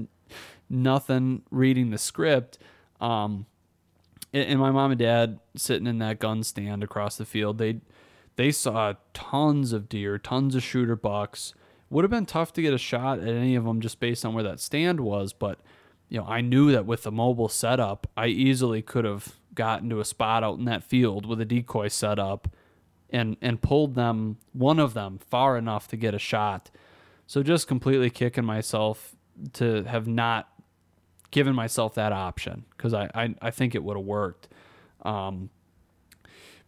nothing 0.68 1.42
reading 1.50 1.90
the 1.90 1.98
script. 1.98 2.58
Um, 3.00 3.46
and 4.32 4.58
my 4.58 4.70
mom 4.70 4.90
and 4.90 4.98
dad 4.98 5.38
sitting 5.54 5.86
in 5.86 5.98
that 5.98 6.18
gun 6.18 6.42
stand 6.42 6.82
across 6.82 7.16
the 7.16 7.24
field, 7.24 7.58
they 7.58 7.80
they 8.36 8.50
saw 8.50 8.94
tons 9.14 9.72
of 9.72 9.88
deer, 9.88 10.18
tons 10.18 10.54
of 10.54 10.62
shooter 10.62 10.96
bucks. 10.96 11.54
Would 11.88 12.04
have 12.04 12.10
been 12.10 12.26
tough 12.26 12.52
to 12.54 12.62
get 12.62 12.74
a 12.74 12.78
shot 12.78 13.20
at 13.20 13.28
any 13.28 13.54
of 13.54 13.64
them 13.64 13.80
just 13.80 14.00
based 14.00 14.26
on 14.26 14.34
where 14.34 14.42
that 14.44 14.60
stand 14.60 15.00
was, 15.00 15.32
but 15.32 15.60
you 16.08 16.18
know, 16.20 16.26
I 16.26 16.40
knew 16.40 16.72
that 16.72 16.86
with 16.86 17.02
the 17.02 17.12
mobile 17.12 17.48
setup, 17.48 18.06
I 18.16 18.26
easily 18.26 18.82
could 18.82 19.04
have 19.04 19.36
gotten 19.54 19.88
to 19.90 20.00
a 20.00 20.04
spot 20.04 20.44
out 20.44 20.58
in 20.58 20.64
that 20.66 20.84
field 20.84 21.26
with 21.26 21.40
a 21.40 21.44
decoy 21.44 21.88
set 21.88 22.18
up 22.18 22.48
and 23.10 23.36
and 23.40 23.62
pulled 23.62 23.94
them 23.94 24.36
one 24.52 24.78
of 24.78 24.94
them 24.94 25.18
far 25.30 25.56
enough 25.56 25.88
to 25.88 25.96
get 25.96 26.14
a 26.14 26.18
shot. 26.18 26.70
So 27.26 27.42
just 27.42 27.66
completely 27.66 28.10
kicking 28.10 28.44
myself 28.44 29.16
to 29.54 29.84
have 29.84 30.06
not 30.06 30.48
given 31.30 31.54
myself 31.54 31.94
that 31.94 32.12
option 32.12 32.64
because 32.76 32.94
I, 32.94 33.10
I, 33.14 33.34
I 33.42 33.50
think 33.50 33.74
it 33.74 33.82
would 33.82 33.96
have 33.96 34.06
worked. 34.06 34.48
Um, 35.02 35.50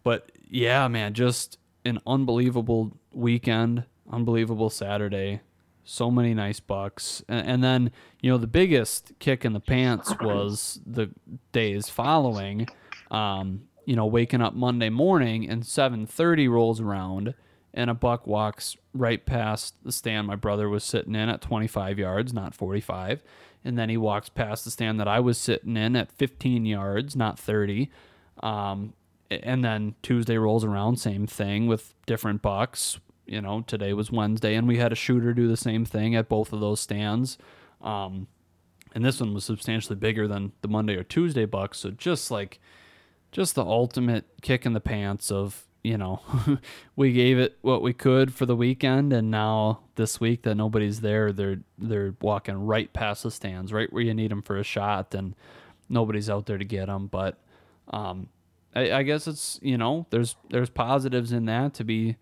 but 0.02 0.32
yeah, 0.48 0.88
man, 0.88 1.14
just 1.14 1.58
an 1.84 2.00
unbelievable 2.06 2.96
weekend, 3.12 3.84
unbelievable 4.10 4.70
Saturday. 4.70 5.40
So 5.88 6.10
many 6.10 6.34
nice 6.34 6.60
bucks. 6.60 7.22
And, 7.28 7.46
and 7.46 7.64
then, 7.64 7.92
you 8.20 8.30
know, 8.30 8.36
the 8.36 8.46
biggest 8.46 9.12
kick 9.20 9.44
in 9.44 9.54
the 9.54 9.60
pants 9.60 10.12
was 10.20 10.80
the 10.86 11.10
days 11.52 11.88
following. 11.88 12.68
Um, 13.10 13.62
you 13.86 13.96
know, 13.96 14.04
waking 14.04 14.42
up 14.42 14.54
Monday 14.54 14.90
morning 14.90 15.48
and 15.48 15.62
7:30 15.62 16.46
rolls 16.50 16.78
around 16.78 17.32
and 17.72 17.88
a 17.88 17.94
buck 17.94 18.26
walks 18.26 18.76
right 18.92 19.24
past 19.24 19.82
the 19.82 19.90
stand 19.90 20.26
my 20.26 20.36
brother 20.36 20.68
was 20.68 20.84
sitting 20.84 21.14
in 21.14 21.30
at 21.30 21.40
25 21.40 21.98
yards, 21.98 22.34
not 22.34 22.54
45. 22.54 23.22
And 23.64 23.78
then 23.78 23.88
he 23.88 23.96
walks 23.96 24.28
past 24.28 24.66
the 24.66 24.70
stand 24.70 25.00
that 25.00 25.08
I 25.08 25.20
was 25.20 25.38
sitting 25.38 25.74
in 25.74 25.96
at 25.96 26.12
15 26.12 26.66
yards, 26.66 27.16
not 27.16 27.38
30. 27.38 27.90
Um, 28.42 28.92
and 29.30 29.64
then 29.64 29.94
Tuesday 30.02 30.36
rolls 30.36 30.64
around, 30.64 30.96
same 30.98 31.26
thing 31.26 31.66
with 31.66 31.94
different 32.04 32.42
bucks. 32.42 32.98
You 33.28 33.40
know, 33.42 33.60
today 33.60 33.92
was 33.92 34.10
Wednesday, 34.10 34.54
and 34.54 34.66
we 34.66 34.78
had 34.78 34.92
a 34.92 34.96
shooter 34.96 35.34
do 35.34 35.48
the 35.48 35.56
same 35.56 35.84
thing 35.84 36.16
at 36.16 36.28
both 36.28 36.52
of 36.52 36.60
those 36.60 36.80
stands. 36.80 37.38
Um, 37.82 38.26
and 38.94 39.04
this 39.04 39.20
one 39.20 39.34
was 39.34 39.44
substantially 39.44 39.96
bigger 39.96 40.26
than 40.26 40.52
the 40.62 40.68
Monday 40.68 40.96
or 40.96 41.04
Tuesday 41.04 41.44
bucks. 41.44 41.78
So 41.80 41.90
just 41.90 42.30
like, 42.30 42.58
just 43.30 43.54
the 43.54 43.64
ultimate 43.64 44.24
kick 44.40 44.64
in 44.64 44.72
the 44.72 44.80
pants 44.80 45.30
of 45.30 45.68
you 45.82 45.96
know, 45.96 46.20
we 46.96 47.12
gave 47.12 47.38
it 47.38 47.56
what 47.62 47.82
we 47.82 47.92
could 47.92 48.34
for 48.34 48.46
the 48.46 48.56
weekend, 48.56 49.12
and 49.12 49.30
now 49.30 49.80
this 49.94 50.20
week 50.20 50.42
that 50.42 50.56
nobody's 50.56 51.00
there, 51.00 51.32
they're 51.32 51.60
they're 51.78 52.14
walking 52.20 52.66
right 52.66 52.92
past 52.92 53.22
the 53.22 53.30
stands, 53.30 53.72
right 53.72 53.92
where 53.92 54.02
you 54.02 54.14
need 54.14 54.30
them 54.30 54.42
for 54.42 54.56
a 54.56 54.64
shot, 54.64 55.14
and 55.14 55.34
nobody's 55.88 56.28
out 56.28 56.46
there 56.46 56.58
to 56.58 56.64
get 56.64 56.86
them. 56.86 57.06
But 57.06 57.38
um, 57.88 58.28
I, 58.74 58.92
I 58.92 59.02
guess 59.02 59.26
it's 59.26 59.58
you 59.62 59.78
know, 59.78 60.06
there's 60.10 60.36
there's 60.50 60.70
positives 60.70 61.32
in 61.32 61.46
that 61.46 61.74
to 61.74 61.84
be 61.84 62.16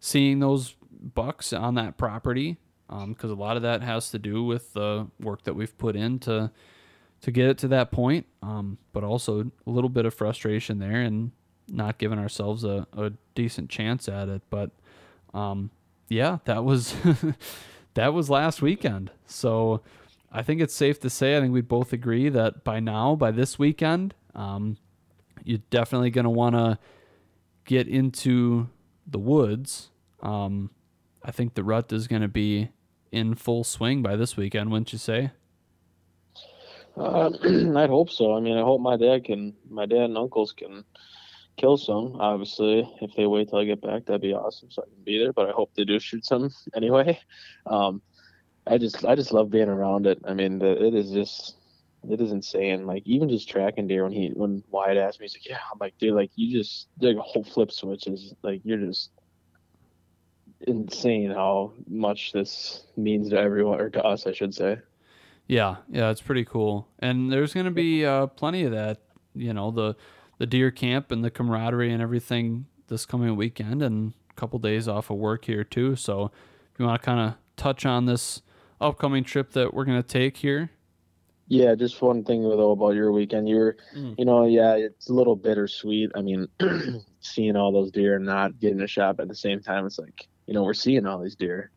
seeing 0.00 0.40
those 0.40 0.74
bucks 1.14 1.52
on 1.52 1.74
that 1.74 1.96
property, 1.96 2.58
because 2.88 3.30
um, 3.30 3.38
a 3.38 3.40
lot 3.40 3.56
of 3.56 3.62
that 3.62 3.82
has 3.82 4.10
to 4.10 4.18
do 4.18 4.44
with 4.44 4.72
the 4.72 5.06
work 5.20 5.44
that 5.44 5.54
we've 5.54 5.76
put 5.78 5.96
in 5.96 6.18
to 6.20 6.50
to 7.20 7.32
get 7.32 7.48
it 7.48 7.58
to 7.58 7.68
that 7.68 7.90
point. 7.90 8.26
Um, 8.42 8.78
but 8.92 9.02
also 9.04 9.50
a 9.66 9.70
little 9.70 9.90
bit 9.90 10.06
of 10.06 10.14
frustration 10.14 10.78
there, 10.78 11.00
and 11.00 11.32
not 11.68 11.98
giving 11.98 12.18
ourselves 12.18 12.64
a, 12.64 12.86
a 12.96 13.12
decent 13.34 13.70
chance 13.70 14.08
at 14.08 14.28
it. 14.28 14.42
But 14.50 14.70
um, 15.34 15.70
yeah, 16.08 16.38
that 16.44 16.64
was 16.64 16.94
that 17.94 18.14
was 18.14 18.30
last 18.30 18.62
weekend. 18.62 19.10
So 19.26 19.82
I 20.32 20.42
think 20.42 20.60
it's 20.60 20.74
safe 20.74 21.00
to 21.00 21.10
say 21.10 21.36
I 21.36 21.40
think 21.40 21.52
we'd 21.52 21.68
both 21.68 21.92
agree 21.92 22.28
that 22.28 22.64
by 22.64 22.80
now, 22.80 23.14
by 23.14 23.30
this 23.30 23.58
weekend, 23.58 24.14
um, 24.34 24.76
you're 25.44 25.60
definitely 25.70 26.10
going 26.10 26.24
to 26.24 26.30
want 26.30 26.54
to 26.54 26.78
get 27.64 27.86
into 27.88 28.68
the 29.10 29.18
woods. 29.18 29.90
Um, 30.20 30.70
I 31.22 31.30
think 31.30 31.54
the 31.54 31.64
rut 31.64 31.92
is 31.92 32.06
going 32.06 32.22
to 32.22 32.28
be 32.28 32.70
in 33.10 33.34
full 33.34 33.64
swing 33.64 34.02
by 34.02 34.16
this 34.16 34.36
weekend, 34.36 34.70
wouldn't 34.70 34.92
you 34.92 34.98
say? 34.98 35.30
Uh, 36.96 37.30
I'd 37.76 37.90
hope 37.90 38.10
so. 38.10 38.36
I 38.36 38.40
mean, 38.40 38.56
I 38.56 38.62
hope 38.62 38.80
my 38.80 38.96
dad 38.96 39.24
can, 39.24 39.54
my 39.68 39.86
dad 39.86 40.02
and 40.02 40.18
uncles 40.18 40.52
can 40.52 40.84
kill 41.56 41.76
some. 41.76 42.16
Obviously, 42.20 42.88
if 43.00 43.14
they 43.16 43.26
wait 43.26 43.50
till 43.50 43.58
I 43.58 43.64
get 43.64 43.80
back, 43.80 44.06
that'd 44.06 44.22
be 44.22 44.34
awesome. 44.34 44.70
So 44.70 44.82
I 44.82 44.86
can 44.86 45.04
be 45.04 45.18
there. 45.18 45.32
But 45.32 45.48
I 45.48 45.52
hope 45.52 45.70
they 45.74 45.84
do 45.84 45.98
shoot 45.98 46.24
some 46.24 46.50
anyway. 46.74 47.18
Um, 47.66 48.02
I 48.66 48.78
just 48.78 49.04
I 49.04 49.14
just 49.14 49.32
love 49.32 49.50
being 49.50 49.68
around 49.68 50.06
it. 50.06 50.18
I 50.24 50.34
mean, 50.34 50.60
it 50.60 50.94
is 50.94 51.10
just 51.10 51.56
it 52.08 52.20
is 52.20 52.32
insane. 52.32 52.86
Like 52.86 53.02
even 53.06 53.28
just 53.28 53.48
tracking 53.48 53.86
deer 53.86 54.04
when 54.04 54.12
he 54.12 54.28
when 54.28 54.62
Wyatt 54.70 54.96
asked 54.96 55.20
me, 55.20 55.24
he's 55.24 55.34
like, 55.34 55.48
"Yeah," 55.48 55.58
I'm 55.72 55.78
like, 55.80 55.96
"Dude, 55.98 56.14
like 56.14 56.30
you 56.36 56.56
just 56.56 56.88
like 57.00 57.16
a 57.16 57.20
whole 57.20 57.44
flip 57.44 57.72
switch 57.72 58.06
is 58.06 58.34
like 58.42 58.60
you're 58.64 58.78
just 58.78 59.10
insane 60.66 61.30
how 61.30 61.72
much 61.88 62.32
this 62.32 62.84
means 62.96 63.30
to 63.30 63.38
everyone 63.38 63.80
or 63.80 63.90
to 63.90 64.04
us, 64.04 64.26
I 64.26 64.32
should 64.32 64.54
say." 64.54 64.78
Yeah, 65.46 65.76
yeah, 65.88 66.10
it's 66.10 66.20
pretty 66.20 66.44
cool, 66.44 66.88
and 66.98 67.32
there's 67.32 67.54
gonna 67.54 67.70
be 67.70 68.04
uh, 68.04 68.26
plenty 68.26 68.64
of 68.64 68.72
that. 68.72 68.98
You 69.34 69.52
know 69.52 69.70
the 69.70 69.96
the 70.38 70.46
deer 70.46 70.70
camp 70.70 71.10
and 71.10 71.24
the 71.24 71.30
camaraderie 71.30 71.92
and 71.92 72.02
everything 72.02 72.66
this 72.88 73.04
coming 73.06 73.36
weekend 73.36 73.82
and 73.82 74.14
a 74.30 74.34
couple 74.34 74.58
days 74.58 74.88
off 74.88 75.10
of 75.10 75.16
work 75.16 75.44
here 75.44 75.64
too. 75.64 75.96
So 75.96 76.30
if 76.72 76.78
you 76.78 76.86
want 76.86 77.02
to 77.02 77.04
kind 77.04 77.20
of 77.20 77.34
touch 77.56 77.84
on 77.84 78.06
this 78.06 78.42
upcoming 78.80 79.24
trip 79.24 79.52
that 79.52 79.74
we're 79.74 79.84
going 79.84 80.00
to 80.00 80.08
take 80.08 80.38
here. 80.38 80.70
Yeah, 81.48 81.74
just 81.74 82.00
one 82.02 82.24
thing 82.24 82.42
though 82.42 82.72
about 82.72 82.94
your 82.94 83.10
weekend. 83.10 83.48
You're, 83.48 83.76
mm. 83.96 84.14
you 84.18 84.24
know, 84.24 84.46
yeah, 84.46 84.74
it's 84.74 85.08
a 85.08 85.14
little 85.14 85.36
bittersweet. 85.36 86.10
I 86.14 86.20
mean, 86.20 86.46
seeing 87.20 87.56
all 87.56 87.72
those 87.72 87.90
deer 87.90 88.16
and 88.16 88.26
not 88.26 88.58
getting 88.60 88.82
a 88.82 88.86
shot 88.86 89.18
at 89.18 89.28
the 89.28 89.34
same 89.34 89.60
time, 89.60 89.86
it's 89.86 89.98
like, 89.98 90.28
you 90.46 90.54
know, 90.54 90.62
we're 90.62 90.74
seeing 90.74 91.06
all 91.06 91.22
these 91.22 91.36
deer. 91.36 91.70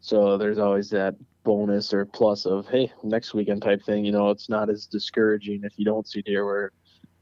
So 0.00 0.38
there's 0.38 0.58
always 0.58 0.90
that 0.90 1.16
bonus 1.42 1.92
or 1.92 2.04
plus 2.04 2.46
of, 2.46 2.68
hey, 2.68 2.92
next 3.02 3.34
weekend 3.34 3.62
type 3.62 3.84
thing. 3.84 4.04
You 4.04 4.12
know, 4.12 4.30
it's 4.30 4.48
not 4.48 4.70
as 4.70 4.86
discouraging 4.86 5.62
if 5.64 5.72
you 5.76 5.84
don't 5.84 6.06
see 6.06 6.22
deer 6.22 6.44
where 6.44 6.72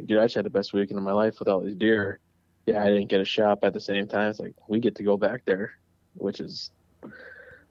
dude, 0.06 0.18
I 0.18 0.24
just 0.24 0.34
had 0.34 0.44
the 0.44 0.50
best 0.50 0.72
weekend 0.72 0.98
of 0.98 1.04
my 1.04 1.12
life 1.12 1.38
with 1.38 1.48
all 1.48 1.60
these 1.60 1.76
deer. 1.76 2.20
Yeah, 2.66 2.82
I 2.82 2.86
didn't 2.86 3.08
get 3.08 3.20
a 3.20 3.24
shop 3.24 3.60
at 3.62 3.72
the 3.72 3.80
same 3.80 4.06
time. 4.06 4.30
It's 4.30 4.38
like 4.38 4.54
we 4.68 4.80
get 4.80 4.96
to 4.96 5.02
go 5.02 5.16
back 5.16 5.42
there, 5.46 5.72
which 6.14 6.40
is 6.40 6.70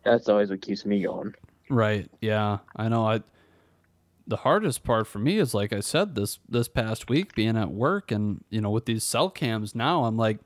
that's 0.03 0.29
always 0.29 0.49
what 0.49 0.61
keeps 0.61 0.85
me 0.85 1.03
going. 1.03 1.33
Right. 1.69 2.09
Yeah. 2.21 2.59
I 2.75 2.89
know. 2.89 3.05
I 3.05 3.21
the 4.29 4.37
hardest 4.37 4.83
part 4.83 5.07
for 5.07 5.19
me 5.19 5.39
is 5.39 5.53
like 5.53 5.73
I 5.73 5.79
said 5.79 6.15
this 6.15 6.39
this 6.47 6.67
past 6.67 7.09
week 7.09 7.35
being 7.35 7.57
at 7.57 7.71
work 7.71 8.11
and 8.11 8.43
you 8.49 8.61
know 8.61 8.69
with 8.69 8.85
these 8.85 9.03
cell 9.03 9.29
cams 9.29 9.73
now 9.73 10.05
I'm 10.05 10.17
like 10.17 10.39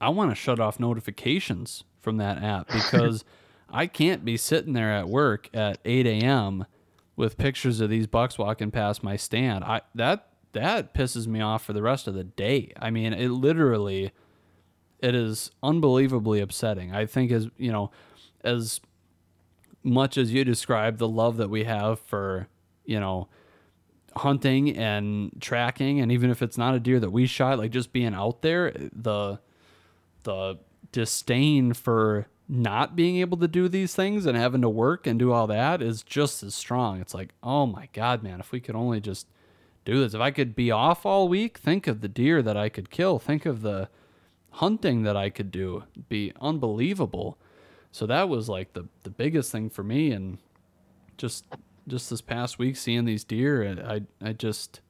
I 0.00 0.08
want 0.08 0.30
to 0.30 0.34
shut 0.34 0.58
off 0.58 0.80
notifications 0.80 1.84
from 2.00 2.16
that 2.16 2.42
app 2.42 2.68
because 2.72 3.24
I 3.68 3.86
can't 3.86 4.24
be 4.24 4.36
sitting 4.36 4.72
there 4.72 4.92
at 4.92 5.08
work 5.08 5.50
at 5.52 5.78
8 5.84 6.06
a.m. 6.06 6.66
with 7.16 7.36
pictures 7.36 7.80
of 7.80 7.90
these 7.90 8.06
bucks 8.06 8.38
walking 8.38 8.70
past 8.70 9.02
my 9.02 9.16
stand. 9.16 9.62
I 9.62 9.82
that 9.94 10.28
that 10.52 10.94
pisses 10.94 11.26
me 11.26 11.40
off 11.40 11.64
for 11.64 11.74
the 11.74 11.82
rest 11.82 12.08
of 12.08 12.14
the 12.14 12.24
day. 12.24 12.72
I 12.80 12.90
mean, 12.90 13.12
it 13.12 13.28
literally 13.28 14.12
it 15.00 15.14
is 15.14 15.50
unbelievably 15.62 16.40
upsetting. 16.40 16.94
I 16.94 17.04
think 17.04 17.30
as, 17.30 17.48
you 17.58 17.70
know, 17.70 17.90
as 18.42 18.80
much 19.82 20.16
as 20.16 20.32
you 20.32 20.44
describe 20.44 20.98
the 20.98 21.08
love 21.08 21.36
that 21.36 21.50
we 21.50 21.64
have 21.64 22.00
for, 22.00 22.48
you 22.86 23.00
know, 23.00 23.28
hunting 24.16 24.76
and 24.76 25.30
tracking 25.40 26.00
and 26.00 26.10
even 26.10 26.30
if 26.30 26.40
it's 26.40 26.56
not 26.56 26.74
a 26.74 26.80
deer 26.80 26.98
that 27.00 27.10
we 27.10 27.26
shot, 27.26 27.58
like 27.58 27.70
just 27.70 27.92
being 27.92 28.14
out 28.14 28.42
there, 28.42 28.72
the 28.92 29.38
the 30.22 30.58
disdain 30.92 31.72
for 31.72 32.26
not 32.48 32.96
being 32.96 33.16
able 33.16 33.36
to 33.36 33.48
do 33.48 33.68
these 33.68 33.94
things 33.94 34.24
and 34.24 34.36
having 34.36 34.62
to 34.62 34.68
work 34.68 35.06
and 35.06 35.18
do 35.18 35.32
all 35.32 35.46
that 35.46 35.82
is 35.82 36.02
just 36.02 36.42
as 36.42 36.54
strong. 36.54 37.00
It's 37.00 37.14
like, 37.14 37.30
oh 37.42 37.66
my 37.66 37.88
God, 37.92 38.22
man, 38.22 38.40
if 38.40 38.52
we 38.52 38.60
could 38.60 38.76
only 38.76 39.00
just 39.00 39.26
do 39.84 40.00
this. 40.00 40.14
If 40.14 40.20
I 40.20 40.30
could 40.30 40.54
be 40.54 40.70
off 40.70 41.06
all 41.06 41.28
week, 41.28 41.58
think 41.58 41.86
of 41.86 42.00
the 42.02 42.08
deer 42.08 42.42
that 42.42 42.56
I 42.56 42.68
could 42.68 42.90
kill. 42.90 43.18
Think 43.18 43.46
of 43.46 43.62
the 43.62 43.88
hunting 44.50 45.02
that 45.02 45.16
I 45.16 45.30
could 45.30 45.50
do. 45.50 45.84
It'd 45.92 46.08
be 46.08 46.32
unbelievable. 46.40 47.38
So 47.92 48.06
that 48.06 48.28
was 48.28 48.48
like 48.48 48.74
the 48.74 48.86
the 49.04 49.10
biggest 49.10 49.50
thing 49.50 49.70
for 49.70 49.82
me 49.82 50.10
and 50.10 50.38
just 51.16 51.46
just 51.88 52.10
this 52.10 52.20
past 52.20 52.58
week 52.58 52.76
seeing 52.76 53.04
these 53.04 53.24
deer, 53.24 53.64
uh, 53.64 54.00
I 54.22 54.28
I 54.28 54.32
just 54.32 54.80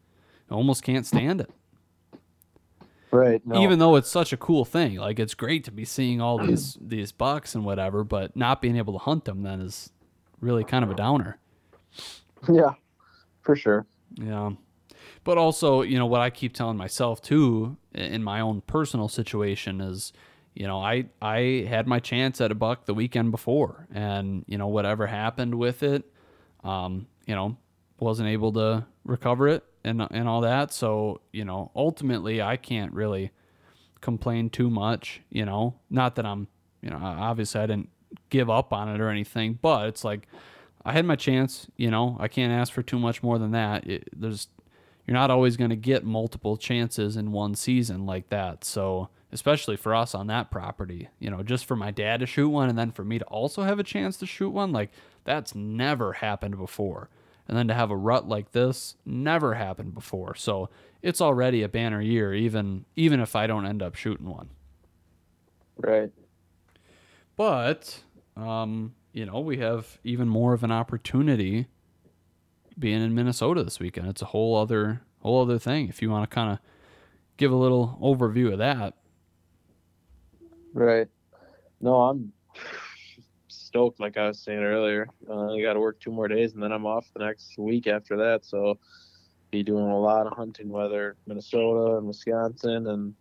almost 0.50 0.82
can't 0.82 1.06
stand 1.06 1.40
it. 1.40 1.50
Right. 3.10 3.44
No. 3.46 3.62
Even 3.62 3.78
though 3.78 3.96
it's 3.96 4.10
such 4.10 4.32
a 4.32 4.36
cool 4.36 4.64
thing, 4.64 4.96
like 4.96 5.18
it's 5.18 5.34
great 5.34 5.64
to 5.64 5.70
be 5.70 5.84
seeing 5.84 6.20
all 6.20 6.38
these 6.38 6.76
these 6.80 7.12
bucks 7.12 7.54
and 7.54 7.64
whatever, 7.64 8.04
but 8.04 8.36
not 8.36 8.60
being 8.60 8.76
able 8.76 8.92
to 8.92 8.98
hunt 8.98 9.24
them 9.24 9.42
then 9.42 9.60
is 9.60 9.90
really 10.40 10.64
kind 10.64 10.84
of 10.84 10.90
a 10.90 10.94
downer. 10.94 11.38
Yeah, 12.52 12.74
for 13.42 13.56
sure. 13.56 13.86
Yeah. 14.14 14.52
But 15.24 15.38
also, 15.38 15.82
you 15.82 15.98
know, 15.98 16.06
what 16.06 16.20
I 16.20 16.30
keep 16.30 16.52
telling 16.52 16.76
myself 16.76 17.20
too 17.20 17.76
in 17.94 18.22
my 18.22 18.40
own 18.40 18.60
personal 18.62 19.08
situation 19.08 19.80
is, 19.80 20.12
you 20.54 20.66
know, 20.66 20.80
I 20.80 21.06
I 21.22 21.66
had 21.68 21.86
my 21.86 22.00
chance 22.00 22.40
at 22.40 22.52
a 22.52 22.54
buck 22.54 22.86
the 22.86 22.94
weekend 22.94 23.30
before, 23.30 23.86
and 23.92 24.44
you 24.46 24.58
know, 24.58 24.68
whatever 24.68 25.06
happened 25.06 25.54
with 25.54 25.82
it, 25.82 26.04
um, 26.66 27.06
you 27.26 27.34
know, 27.34 27.56
wasn't 27.98 28.28
able 28.28 28.52
to 28.52 28.84
recover 29.04 29.48
it 29.48 29.64
and 29.84 30.06
and 30.10 30.28
all 30.28 30.40
that. 30.42 30.72
So, 30.72 31.20
you 31.32 31.44
know, 31.44 31.70
ultimately, 31.74 32.42
I 32.42 32.56
can't 32.56 32.92
really 32.92 33.30
complain 34.00 34.50
too 34.50 34.68
much. 34.68 35.22
You 35.30 35.44
know, 35.44 35.76
not 35.90 36.16
that 36.16 36.26
I'm, 36.26 36.48
you 36.82 36.90
know, 36.90 36.98
obviously 37.00 37.60
I 37.60 37.66
didn't 37.66 37.90
give 38.30 38.50
up 38.50 38.72
on 38.72 38.88
it 38.88 39.00
or 39.00 39.08
anything, 39.08 39.58
but 39.60 39.88
it's 39.88 40.04
like 40.04 40.26
I 40.84 40.92
had 40.92 41.04
my 41.04 41.16
chance. 41.16 41.68
You 41.76 41.90
know, 41.90 42.16
I 42.20 42.28
can't 42.28 42.52
ask 42.52 42.72
for 42.72 42.82
too 42.82 42.98
much 42.98 43.22
more 43.22 43.38
than 43.38 43.52
that. 43.52 43.86
It, 43.86 44.08
there's 44.14 44.48
you're 45.06 45.14
not 45.14 45.30
always 45.30 45.56
going 45.56 45.70
to 45.70 45.76
get 45.76 46.04
multiple 46.04 46.56
chances 46.56 47.16
in 47.16 47.30
one 47.30 47.54
season 47.54 48.06
like 48.06 48.28
that. 48.30 48.64
So, 48.64 49.08
especially 49.36 49.76
for 49.76 49.94
us 49.94 50.14
on 50.14 50.28
that 50.28 50.50
property, 50.50 51.10
you 51.18 51.28
know, 51.28 51.42
just 51.42 51.66
for 51.66 51.76
my 51.76 51.90
dad 51.90 52.20
to 52.20 52.26
shoot 52.26 52.48
one 52.48 52.70
and 52.70 52.78
then 52.78 52.90
for 52.90 53.04
me 53.04 53.18
to 53.18 53.24
also 53.26 53.64
have 53.64 53.78
a 53.78 53.84
chance 53.84 54.16
to 54.16 54.24
shoot 54.24 54.48
one, 54.48 54.72
like 54.72 54.90
that's 55.24 55.54
never 55.54 56.14
happened 56.14 56.56
before. 56.56 57.10
And 57.46 57.56
then 57.56 57.68
to 57.68 57.74
have 57.74 57.90
a 57.90 57.96
rut 57.96 58.26
like 58.26 58.52
this 58.52 58.96
never 59.04 59.54
happened 59.54 59.94
before. 59.94 60.34
So, 60.34 60.70
it's 61.02 61.20
already 61.20 61.62
a 61.62 61.68
banner 61.68 62.00
year 62.00 62.34
even 62.34 62.86
even 62.96 63.20
if 63.20 63.36
I 63.36 63.46
don't 63.46 63.66
end 63.66 63.82
up 63.82 63.94
shooting 63.94 64.28
one. 64.28 64.48
Right. 65.76 66.10
But 67.36 68.02
um, 68.36 68.94
you 69.12 69.26
know, 69.26 69.40
we 69.40 69.58
have 69.58 69.98
even 70.02 70.28
more 70.28 70.54
of 70.54 70.64
an 70.64 70.72
opportunity 70.72 71.66
being 72.78 73.02
in 73.02 73.14
Minnesota 73.14 73.62
this 73.62 73.78
weekend. 73.78 74.08
It's 74.08 74.22
a 74.22 74.26
whole 74.26 74.56
other 74.56 75.02
whole 75.20 75.42
other 75.42 75.58
thing. 75.58 75.88
If 75.88 76.00
you 76.00 76.10
want 76.10 76.28
to 76.28 76.34
kind 76.34 76.52
of 76.52 76.58
give 77.36 77.52
a 77.52 77.56
little 77.56 77.98
overview 78.02 78.52
of 78.52 78.58
that. 78.58 78.94
Right. 80.76 81.08
no, 81.80 82.02
I'm 82.02 82.32
stoked. 83.48 83.98
Like 83.98 84.18
I 84.18 84.28
was 84.28 84.44
saying 84.44 84.62
earlier, 84.62 85.08
uh, 85.26 85.54
I 85.54 85.62
got 85.62 85.72
to 85.72 85.80
work 85.80 85.98
two 86.00 86.12
more 86.12 86.28
days, 86.28 86.52
and 86.52 86.62
then 86.62 86.70
I'm 86.70 86.84
off 86.84 87.06
the 87.14 87.24
next 87.24 87.56
week 87.56 87.86
after 87.86 88.14
that. 88.18 88.44
So, 88.44 88.78
be 89.50 89.62
doing 89.62 89.86
a 89.86 89.98
lot 89.98 90.26
of 90.26 90.34
hunting, 90.34 90.68
whether 90.68 91.16
Minnesota 91.26 91.96
and 91.96 92.06
Wisconsin, 92.06 92.88
and 92.88 93.14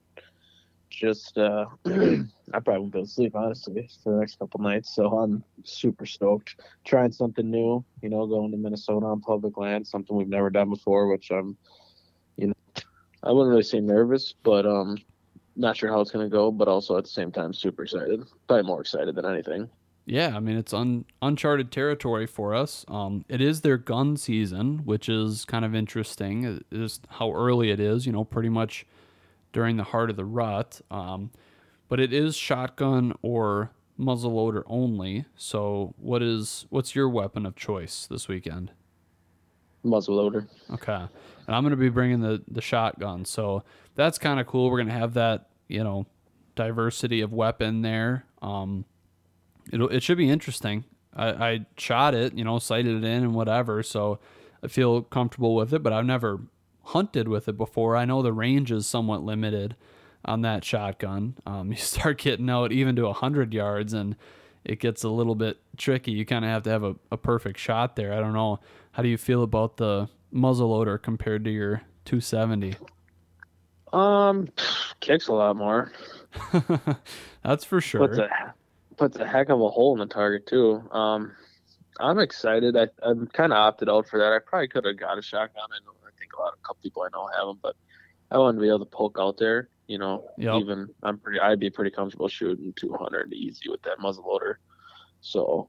just 0.90 1.38
uh, 1.38 1.68
I 1.86 2.60
probably 2.60 2.80
won't 2.80 2.92
be 2.92 3.00
able 3.00 3.08
to 3.08 3.14
sleep 3.14 3.36
honestly 3.38 3.90
for 4.04 4.12
the 4.12 4.20
next 4.20 4.38
couple 4.38 4.60
nights. 4.60 4.94
So 4.94 5.18
I'm 5.18 5.42
super 5.64 6.06
stoked, 6.06 6.60
trying 6.86 7.14
something 7.14 7.50
new. 7.50 7.86
You 8.02 8.10
know, 8.10 8.28
going 8.28 8.52
to 8.52 8.58
Minnesota 8.58 9.06
on 9.06 9.22
public 9.22 9.56
land, 9.56 9.88
something 9.88 10.14
we've 10.14 10.28
never 10.28 10.50
done 10.50 10.70
before, 10.70 11.08
which 11.08 11.32
I'm, 11.32 11.58
you 12.36 12.48
know, 12.48 12.54
I 13.24 13.32
wouldn't 13.32 13.50
really 13.50 13.64
say 13.64 13.80
nervous, 13.80 14.34
but 14.44 14.66
um, 14.66 14.98
not 15.56 15.78
sure 15.78 15.90
how 15.90 16.02
it's 16.02 16.12
gonna 16.12 16.30
go, 16.30 16.52
but 16.52 16.68
also 16.68 16.98
at 16.98 17.04
the 17.04 17.10
same 17.10 17.32
time 17.32 17.54
super 17.54 17.84
excited. 17.84 18.24
Probably 18.48 18.64
more 18.64 18.82
excited 18.82 19.16
than 19.16 19.26
anything. 19.26 19.70
Yeah, 20.06 20.36
I 20.36 20.40
mean 20.40 20.58
it's 20.58 20.74
un- 20.74 21.06
uncharted 21.22 21.72
territory 21.72 22.28
for 22.28 22.54
us. 22.54 22.86
Um, 22.88 23.26
it 23.28 23.42
is 23.42 23.62
their 23.62 23.78
gun 23.78 24.18
season, 24.18 24.80
which 24.86 25.10
is 25.10 25.46
kind 25.46 25.66
of 25.66 25.74
interesting. 25.74 26.62
Is 26.72 27.00
how 27.10 27.34
early 27.34 27.72
it 27.72 27.80
is. 27.80 28.06
You 28.06 28.12
know, 28.12 28.24
pretty 28.24 28.50
much 28.50 28.86
during 29.52 29.78
the 29.78 29.84
heart 29.86 30.10
of 30.10 30.16
the 30.16 30.26
rut. 30.26 30.82
Um, 30.92 31.32
but 31.88 32.00
it 32.00 32.12
is 32.14 32.36
shotgun 32.36 33.14
or 33.22 33.72
muzzleloader 34.00 34.64
only. 34.68 35.26
So, 35.36 35.94
what 35.98 36.22
is 36.22 36.66
what's 36.70 36.96
your 36.96 37.10
weapon 37.10 37.46
of 37.46 37.56
choice 37.56 38.06
this 38.06 38.28
weekend? 38.28 38.72
Muzzleloader. 39.86 40.48
Okay, 40.72 40.94
and 40.94 41.56
I'm 41.56 41.64
going 41.64 41.72
to 41.72 41.78
be 41.78 41.90
bringing 41.90 42.22
the 42.22 42.42
the 42.50 42.62
shotgun. 42.62 43.26
So 43.26 43.64
that's 43.96 44.18
kind 44.18 44.40
of 44.40 44.48
cool. 44.48 44.70
We're 44.70 44.78
going 44.78 44.88
to 44.88 44.94
have 44.94 45.14
that 45.14 45.50
you 45.68 45.84
know 45.84 46.06
diversity 46.56 47.22
of 47.22 47.32
weapon 47.32 47.82
there. 47.82 48.26
Um, 48.42 48.86
it 49.72 49.82
it 49.82 50.04
should 50.04 50.18
be 50.18 50.30
interesting. 50.30 50.86
I, 51.16 51.28
I 51.30 51.66
shot 51.78 52.14
it, 52.14 52.38
you 52.38 52.44
know, 52.44 52.60
sighted 52.60 53.04
it 53.04 53.08
in 53.08 53.24
and 53.24 53.34
whatever. 53.34 53.82
So 53.84 54.20
I 54.62 54.68
feel 54.68 55.02
comfortable 55.02 55.56
with 55.56 55.74
it, 55.74 55.82
but 55.82 55.94
I've 55.94 56.06
never 56.06 56.42
hunted 56.84 57.28
with 57.28 57.48
it 57.48 57.58
before. 57.58 57.96
I 57.96 58.06
know 58.06 58.22
the 58.22 58.34
range 58.34 58.72
is 58.72 58.86
somewhat 58.86 59.24
limited 59.24 59.76
on 60.26 60.42
that 60.42 60.64
shotgun. 60.64 61.36
Um, 61.46 61.72
you 61.72 61.78
start 61.78 62.20
getting 62.20 62.50
out 62.50 62.72
even 62.72 62.96
to 62.98 63.04
100 63.04 63.54
yards 63.54 63.94
and 63.94 64.16
it 64.64 64.80
gets 64.80 65.04
a 65.04 65.10
little 65.10 65.36
bit 65.36 65.58
tricky. 65.78 66.12
You 66.12 66.26
kind 66.26 66.44
of 66.44 66.52
have 66.52 66.64
to 66.64 66.70
have 66.72 66.84
a, 66.84 66.96
a 67.12 67.18
perfect 67.18 67.60
shot 67.60 67.96
there. 67.96 68.14
I 68.14 68.20
don't 68.20 68.34
know. 68.34 68.60
How 68.96 69.04
do 69.04 69.10
you 69.10 69.18
feel 69.18 69.44
about 69.44 69.76
the 69.76 70.08
muzzleloader 70.34 71.02
compared 71.02 71.44
to 71.44 71.52
your 71.52 71.82
270? 72.06 72.76
Um, 73.92 74.48
kicks 75.02 75.28
a 75.28 75.34
lot 75.34 75.58
more. 75.58 75.92
That's 77.44 77.66
for 77.66 77.82
sure. 77.82 78.08
Puts 78.08 78.20
a 78.20 78.30
puts 78.96 79.18
a 79.18 79.28
heck 79.28 79.50
of 79.50 79.60
a 79.60 79.68
hole 79.68 79.92
in 79.92 80.00
the 80.00 80.06
target 80.06 80.48
too. 80.48 80.82
Um, 80.92 81.34
I'm 82.00 82.20
excited. 82.20 82.78
I, 82.78 82.88
I'm 83.04 83.28
kind 83.28 83.52
of 83.52 83.58
opted 83.58 83.90
out 83.90 84.08
for 84.08 84.18
that. 84.18 84.32
I 84.32 84.40
probably 84.40 84.70
could 84.70 84.86
have 84.86 84.98
got 84.98 85.18
a 85.18 85.22
shotgun. 85.22 85.68
And 85.76 85.86
I 86.08 86.18
think 86.18 86.32
a 86.32 86.42
lot 86.42 86.54
of 86.54 86.64
couple 86.64 86.80
people 86.82 87.04
I 87.04 87.10
know 87.12 87.28
have 87.38 87.48
them, 87.48 87.60
but 87.62 87.76
I 88.32 88.38
want 88.38 88.56
to 88.56 88.62
be 88.62 88.70
able 88.70 88.80
to 88.80 88.86
poke 88.86 89.18
out 89.20 89.38
there. 89.38 89.68
You 89.88 89.98
know, 89.98 90.24
yep. 90.38 90.56
even 90.62 90.88
I'm 91.04 91.18
pretty. 91.18 91.42
I'd 91.42 91.60
be 91.60 91.70
pretty 91.70 91.92
comfortable 91.92 92.30
shooting 92.30 92.72
200 92.78 93.34
easy 93.34 93.70
with 93.70 93.82
that 93.82 94.00
muzzle 94.00 94.24
loader. 94.26 94.60
So, 95.20 95.68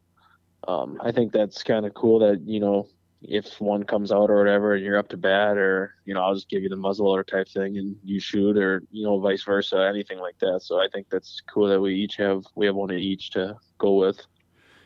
um, 0.68 1.00
I 1.02 1.10
think 1.10 1.32
that's 1.32 1.64
kind 1.64 1.86
of 1.86 1.92
cool 1.94 2.20
that 2.20 2.40
you 2.42 2.60
know 2.60 2.86
if 3.22 3.60
one 3.60 3.82
comes 3.82 4.12
out 4.12 4.30
or 4.30 4.38
whatever 4.38 4.74
and 4.74 4.84
you're 4.84 4.98
up 4.98 5.08
to 5.08 5.16
bat 5.16 5.56
or 5.56 5.94
you 6.04 6.14
know 6.14 6.22
I'll 6.22 6.34
just 6.34 6.48
give 6.48 6.62
you 6.62 6.68
the 6.68 6.76
muzzle 6.76 7.06
loader 7.06 7.24
type 7.24 7.48
thing 7.48 7.78
and 7.78 7.96
you 8.04 8.20
shoot 8.20 8.56
or 8.56 8.82
you 8.90 9.04
know 9.04 9.18
vice 9.18 9.42
versa 9.42 9.86
anything 9.88 10.18
like 10.18 10.38
that. 10.40 10.60
So 10.62 10.76
I 10.78 10.88
think 10.92 11.08
that's 11.10 11.40
cool 11.52 11.68
that 11.68 11.80
we 11.80 11.94
each 11.94 12.16
have 12.16 12.44
we 12.54 12.66
have 12.66 12.74
one 12.74 12.92
each 12.92 13.30
to 13.30 13.56
go 13.78 13.94
with. 13.94 14.20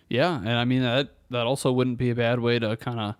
Yeah, 0.08 0.36
and 0.36 0.52
I 0.52 0.64
mean 0.64 0.82
that 0.82 1.14
that 1.30 1.46
also 1.46 1.72
wouldn't 1.72 1.98
be 1.98 2.10
a 2.10 2.14
bad 2.14 2.40
way 2.40 2.58
to 2.58 2.76
kind 2.76 3.00
of 3.00 3.14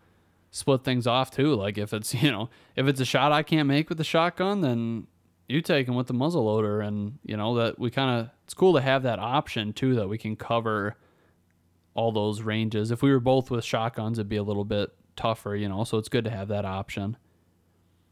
split 0.51 0.85
things 0.85 1.07
off 1.07 1.31
too. 1.31 1.55
Like 1.55 1.79
if 1.79 1.93
it's 1.93 2.15
you 2.23 2.31
know 2.31 2.49
if 2.77 2.87
it's 2.87 3.01
a 3.01 3.05
shot 3.05 3.33
I 3.33 3.43
can't 3.43 3.69
make 3.69 3.89
with 3.89 3.99
the 3.99 4.05
shotgun, 4.05 4.61
then 4.61 5.07
you 5.49 5.61
take 5.61 5.87
them 5.87 5.97
with 5.97 6.07
the 6.07 6.15
muzzle 6.15 6.45
loader, 6.45 6.81
and 6.81 7.19
you 7.25 7.37
know 7.37 7.57
that 7.57 7.79
we 7.79 7.91
kind 7.91 8.21
of 8.21 8.31
it's 8.45 8.55
cool 8.55 8.75
to 8.75 8.81
have 8.81 9.03
that 9.03 9.19
option 9.19 9.73
too 9.73 9.97
that 9.97 10.09
we 10.09 10.19
can 10.19 10.37
cover 10.37 10.97
all 11.95 12.13
those 12.13 12.43
ranges. 12.43 12.91
If 12.91 13.03
we 13.03 13.11
were 13.11 13.21
both 13.21 13.51
with 13.51 13.65
shotguns, 13.65 14.19
it'd 14.19 14.29
be 14.29 14.37
a 14.37 14.43
little 14.43 14.65
bit 14.65 14.91
tougher, 15.21 15.57
you 15.57 15.69
know. 15.69 15.85
So 15.85 15.99
it's 15.99 16.09
good 16.09 16.25
to 16.25 16.31
have 16.31 16.49
that 16.49 16.65
option. 16.65 17.17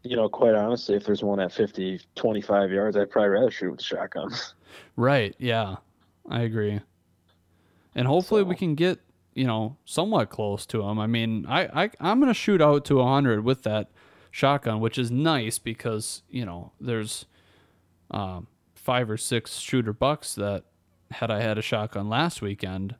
You 0.05 0.17
know, 0.17 0.29
quite 0.29 0.55
honestly, 0.55 0.95
if 0.95 1.05
there's 1.05 1.23
one 1.23 1.41
at 1.41 1.53
50, 1.53 2.01
25 2.15 2.71
yards, 2.71 2.97
I'd 2.97 3.11
probably 3.11 3.31
rather 3.31 3.51
shoot 3.51 3.71
with 3.71 3.83
shotgun. 3.83 4.31
Right. 4.97 5.35
Yeah, 5.39 5.77
I 6.29 6.43
agree. 6.43 6.81
And 7.95 8.07
hopefully 8.07 8.43
so. 8.43 8.47
we 8.47 8.55
can 8.55 8.75
get 8.75 9.01
you 9.39 9.47
know, 9.47 9.77
somewhat 9.85 10.31
close 10.31 10.67
to 10.67 10.83
them. 10.83 10.99
I 10.99 11.07
mean, 11.07 11.47
I, 11.49 11.85
I 11.85 11.91
I'm 12.01 12.19
gonna 12.19 12.35
shoot 12.35 12.61
out 12.61 12.85
to 12.87 12.97
100 12.97 13.45
with 13.45 13.63
that 13.63 13.89
shotgun, 14.33 14.81
which 14.81 14.99
is 14.99 15.13
nice 15.13 15.61
because 15.61 16.23
you 16.29 16.45
know 16.45 16.73
there's 16.81 17.27
um, 18.11 18.49
five 18.75 19.09
or 19.09 19.17
six 19.17 19.59
shooter 19.59 19.93
bucks 19.93 20.35
that 20.35 20.65
had 21.13 21.31
I 21.31 21.41
had 21.41 21.57
a 21.57 21.63
shotgun 21.63 22.09
last 22.09 22.43
weekend, 22.43 22.97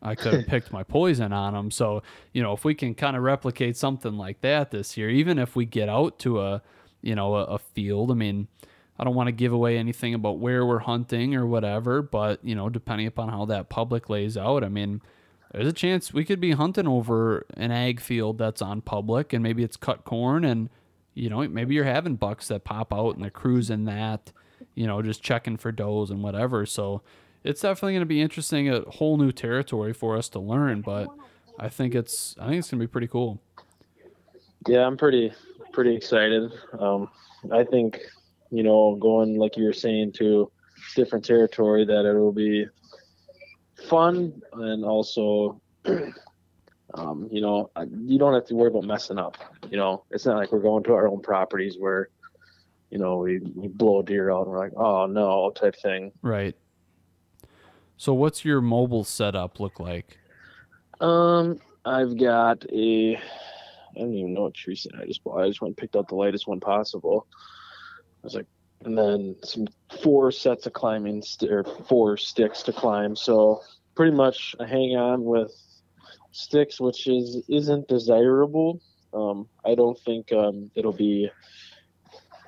I 0.00 0.14
could 0.14 0.34
have 0.34 0.46
picked 0.46 0.72
my 0.72 0.82
poison 0.84 1.32
on 1.32 1.54
them. 1.54 1.70
So 1.70 2.02
you 2.32 2.42
know, 2.42 2.52
if 2.52 2.64
we 2.64 2.74
can 2.74 2.94
kind 2.94 3.16
of 3.16 3.22
replicate 3.22 3.76
something 3.76 4.16
like 4.16 4.40
that 4.42 4.70
this 4.70 4.96
year, 4.96 5.10
even 5.10 5.38
if 5.38 5.56
we 5.56 5.64
get 5.64 5.88
out 5.88 6.18
to 6.20 6.40
a 6.40 6.62
you 7.02 7.14
know 7.14 7.36
a, 7.36 7.44
a 7.44 7.58
field, 7.58 8.10
I 8.10 8.14
mean. 8.14 8.48
I 9.00 9.04
don't 9.04 9.14
want 9.14 9.28
to 9.28 9.32
give 9.32 9.52
away 9.52 9.78
anything 9.78 10.12
about 10.12 10.40
where 10.40 10.66
we're 10.66 10.80
hunting 10.80 11.36
or 11.36 11.46
whatever, 11.46 12.02
but 12.02 12.44
you 12.44 12.56
know, 12.56 12.68
depending 12.68 13.06
upon 13.06 13.28
how 13.28 13.44
that 13.44 13.68
public 13.68 14.10
lays 14.10 14.36
out, 14.36 14.64
I 14.64 14.68
mean, 14.68 15.02
there's 15.52 15.68
a 15.68 15.72
chance 15.72 16.12
we 16.12 16.24
could 16.24 16.40
be 16.40 16.52
hunting 16.52 16.86
over 16.86 17.46
an 17.54 17.70
ag 17.70 18.00
field 18.00 18.38
that's 18.38 18.62
on 18.62 18.80
public 18.80 19.32
and 19.32 19.42
maybe 19.42 19.62
it's 19.62 19.76
cut 19.76 20.04
corn 20.04 20.44
and 20.44 20.68
you 21.14 21.28
know 21.28 21.46
maybe 21.48 21.74
you're 21.74 21.84
having 21.84 22.16
bucks 22.16 22.48
that 22.48 22.64
pop 22.64 22.92
out 22.92 23.14
and 23.14 23.22
they're 23.22 23.30
cruising 23.30 23.84
that 23.84 24.32
you 24.74 24.86
know 24.86 25.00
just 25.02 25.22
checking 25.22 25.56
for 25.56 25.72
does 25.72 26.10
and 26.10 26.22
whatever 26.22 26.66
so 26.66 27.02
it's 27.44 27.60
definitely 27.62 27.92
going 27.92 28.00
to 28.00 28.06
be 28.06 28.20
interesting 28.20 28.68
a 28.68 28.80
whole 28.82 29.16
new 29.16 29.32
territory 29.32 29.92
for 29.92 30.16
us 30.16 30.28
to 30.28 30.38
learn 30.38 30.80
but 30.80 31.08
i 31.58 31.68
think 31.68 31.94
it's 31.94 32.34
i 32.40 32.46
think 32.46 32.58
it's 32.58 32.70
going 32.70 32.80
to 32.80 32.86
be 32.86 32.90
pretty 32.90 33.08
cool. 33.08 33.40
Yeah 34.66 34.86
i'm 34.86 34.96
pretty 34.96 35.32
pretty 35.72 35.94
excited. 35.94 36.50
Um, 36.78 37.08
i 37.52 37.64
think 37.64 37.98
you 38.50 38.62
know 38.62 38.96
going 38.96 39.38
like 39.38 39.56
you 39.56 39.64
were 39.64 39.72
saying 39.72 40.12
to 40.12 40.50
different 40.94 41.24
territory 41.24 41.84
that 41.84 42.04
it 42.04 42.14
will 42.14 42.32
be 42.32 42.66
fun 43.88 44.40
and 44.54 44.84
also 44.84 45.60
um, 46.94 47.28
you 47.30 47.40
know 47.40 47.70
you 48.04 48.18
don't 48.18 48.34
have 48.34 48.46
to 48.46 48.54
worry 48.54 48.68
about 48.68 48.84
messing 48.84 49.18
up 49.18 49.36
you 49.70 49.76
know? 49.76 50.04
It's 50.10 50.26
not 50.26 50.36
like 50.36 50.52
we're 50.52 50.60
going 50.60 50.84
to 50.84 50.94
our 50.94 51.08
own 51.08 51.20
properties 51.20 51.76
where 51.78 52.08
you 52.90 52.98
know 52.98 53.18
we, 53.18 53.40
we 53.54 53.68
blow 53.68 54.00
a 54.00 54.04
deer 54.04 54.30
out 54.30 54.42
and 54.42 54.50
we're 54.50 54.58
like 54.58 54.72
oh 54.76 55.06
no 55.06 55.50
type 55.50 55.76
thing. 55.76 56.12
Right 56.22 56.56
so 57.98 58.14
what's 58.14 58.44
your 58.44 58.62
mobile 58.62 59.04
setup 59.04 59.60
look 59.60 59.78
like 59.78 60.18
um 61.00 61.58
i've 61.84 62.16
got 62.18 62.64
a 62.72 63.16
i 63.16 63.20
don't 63.98 64.14
even 64.14 64.32
know 64.32 64.44
what 64.44 64.54
tree 64.54 64.74
stand 64.74 65.00
i 65.00 65.04
just 65.04 65.22
bought 65.22 65.42
i 65.42 65.46
just 65.46 65.60
went 65.60 65.70
and 65.70 65.76
picked 65.76 65.94
out 65.94 66.08
the 66.08 66.14
lightest 66.14 66.48
one 66.48 66.58
possible 66.60 67.26
i 67.34 68.20
was 68.22 68.34
like 68.34 68.46
and 68.84 68.96
then 68.96 69.36
some 69.42 69.66
four 70.02 70.30
sets 70.30 70.66
of 70.66 70.72
climbing 70.72 71.22
st- 71.22 71.50
or 71.50 71.64
four 71.88 72.16
sticks 72.16 72.62
to 72.62 72.72
climb. 72.72 73.16
So 73.16 73.60
pretty 73.94 74.16
much 74.16 74.54
a 74.60 74.66
hang 74.66 74.96
on 74.96 75.24
with 75.24 75.52
sticks, 76.30 76.80
which 76.80 77.06
is 77.06 77.42
isn't 77.48 77.88
desirable. 77.88 78.80
Um, 79.12 79.48
I 79.64 79.74
don't 79.74 79.98
think 80.00 80.32
um, 80.32 80.70
it'll 80.74 80.92
be 80.92 81.30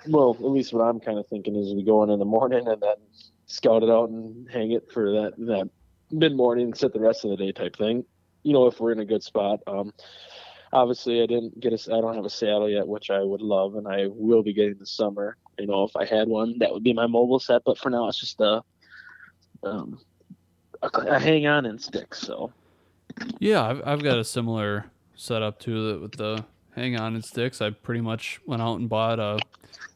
well. 0.07 0.37
At 0.39 0.45
least 0.45 0.73
what 0.73 0.85
I'm 0.85 1.01
kind 1.01 1.19
of 1.19 1.27
thinking 1.27 1.57
is 1.57 1.75
we 1.75 1.83
go 1.83 2.03
in 2.05 2.11
in 2.11 2.19
the 2.19 2.25
morning 2.25 2.69
and 2.69 2.81
then 2.81 2.97
scout 3.51 3.83
it 3.83 3.91
out 3.91 4.09
and 4.11 4.49
hang 4.51 4.73
it 4.73 4.91
for 4.93 5.11
that 5.13 5.33
that 5.39 5.69
mid 6.11 6.35
morning 6.35 6.73
sit 6.73 6.93
the 6.93 7.01
rest 7.01 7.25
of 7.25 7.31
the 7.31 7.37
day 7.37 7.53
type 7.53 7.77
thing. 7.77 8.05
You 8.43 8.53
know, 8.53 8.67
if 8.67 8.81
we're 8.81 8.93
in 8.93 9.01
a 9.01 9.05
good 9.05 9.23
spot. 9.23 9.61
Um, 9.67 9.93
obviously 10.73 11.23
I 11.23 11.27
didn't 11.27 11.59
get 11.59 11.73
a 11.73 11.95
I 11.95 12.01
don't 12.01 12.15
have 12.15 12.25
a 12.25 12.31
saddle 12.31 12.69
yet, 12.69 12.87
which 12.87 13.11
I 13.11 13.21
would 13.21 13.41
love, 13.41 13.75
and 13.75 13.87
I 13.89 14.07
will 14.09 14.43
be 14.43 14.53
getting 14.53 14.77
this 14.79 14.93
summer. 14.93 15.37
You 15.59 15.67
know, 15.67 15.85
if 15.85 15.97
I 15.97 16.05
had 16.05 16.29
one, 16.29 16.59
that 16.59 16.73
would 16.73 16.85
be 16.85 16.93
my 16.93 17.07
mobile 17.07 17.41
set. 17.41 17.63
But 17.65 17.79
for 17.79 17.91
now, 17.91 18.09
it's 18.09 18.21
just 18.21 18.41
a 18.41 18.63
um, 19.63 19.99
a, 20.83 20.89
a 20.89 21.19
hang 21.19 21.47
on 21.47 21.67
and 21.67 21.81
stick. 21.81 22.15
So 22.15 22.53
yeah, 23.39 23.63
I've 23.63 23.83
I've 23.87 24.03
got 24.03 24.19
a 24.19 24.25
similar 24.25 24.87
setup 25.17 25.59
to 25.61 25.91
it 25.91 26.01
with 26.01 26.13
the 26.13 26.45
hang 26.75 26.97
on 26.97 27.15
and 27.15 27.25
sticks. 27.25 27.61
I 27.61 27.71
pretty 27.71 28.01
much 28.01 28.41
went 28.47 28.63
out 28.63 28.79
and 28.79 28.89
bought 28.89 29.19
a 29.19 29.39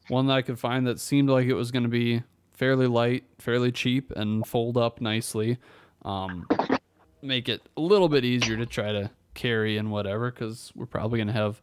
one 0.09 0.27
that 0.27 0.35
I 0.35 0.43
could 0.43 0.59
find 0.59 0.87
that 0.87 1.01
seemed 1.01 1.31
like 1.31 1.47
it 1.47 1.55
was 1.55 1.71
going 1.71 1.85
to 1.85 1.89
be 1.89 2.23
fairly 2.65 2.87
light, 2.87 3.25
fairly 3.39 3.71
cheap, 3.71 4.11
and 4.17 4.47
fold 4.47 4.79
up 4.79 4.99
nicely. 4.99 5.59
Um, 6.01 6.49
make 7.21 7.47
it 7.47 7.61
a 7.77 7.81
little 7.83 8.09
bit 8.09 8.25
easier 8.25 8.57
to 8.57 8.65
try 8.65 8.91
to 8.91 9.11
carry 9.35 9.77
and 9.77 9.91
whatever 9.91 10.31
because 10.31 10.73
we're 10.75 10.87
probably 10.87 11.19
going 11.19 11.27
to 11.27 11.35
have 11.35 11.61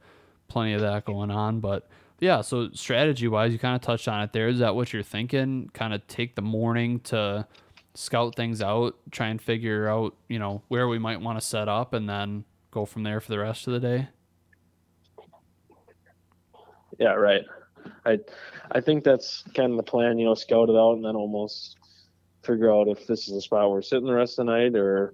plenty 0.47 0.73
of 0.73 0.81
that 0.81 1.05
going 1.05 1.31
on. 1.31 1.59
But 1.59 1.89
yeah, 2.19 2.41
so 2.41 2.69
strategy 2.73 3.27
wise, 3.27 3.51
you 3.51 3.57
kind 3.57 3.75
of 3.75 3.81
touched 3.81 4.07
on 4.07 4.21
it 4.21 4.31
there. 4.31 4.47
Is 4.47 4.59
that 4.59 4.75
what 4.75 4.93
you're 4.93 5.01
thinking? 5.01 5.71
Kind 5.73 5.91
of 5.91 6.05
take 6.05 6.35
the 6.35 6.43
morning 6.43 6.99
to 6.99 7.47
scout 7.95 8.35
things 8.35 8.61
out, 8.61 8.95
try 9.09 9.29
and 9.29 9.41
figure 9.41 9.87
out, 9.87 10.15
you 10.27 10.37
know, 10.37 10.61
where 10.67 10.87
we 10.87 10.99
might 10.99 11.19
want 11.19 11.39
to 11.39 11.43
set 11.43 11.67
up 11.67 11.93
and 11.93 12.07
then 12.07 12.43
go 12.69 12.85
from 12.85 13.01
there 13.01 13.19
for 13.19 13.31
the 13.31 13.39
rest 13.39 13.65
of 13.65 13.73
the 13.73 13.79
day. 13.79 14.07
Yeah, 16.99 17.13
right. 17.13 17.41
I 18.05 18.19
I 18.71 18.81
think 18.81 19.03
that's 19.03 19.43
kind 19.55 19.71
of 19.71 19.77
the 19.77 19.83
plan, 19.83 20.17
you 20.17 20.25
know, 20.25 20.35
scout 20.35 20.69
it 20.69 20.75
out 20.75 20.93
and 20.93 21.05
then 21.05 21.15
almost 21.15 21.77
figure 22.43 22.73
out 22.73 22.87
if 22.87 23.05
this 23.07 23.27
is 23.27 23.35
the 23.35 23.41
spot 23.41 23.69
we're 23.69 23.81
sitting 23.81 24.07
the 24.07 24.13
rest 24.13 24.39
of 24.39 24.45
the 24.45 24.51
night 24.51 24.75
or 24.75 25.13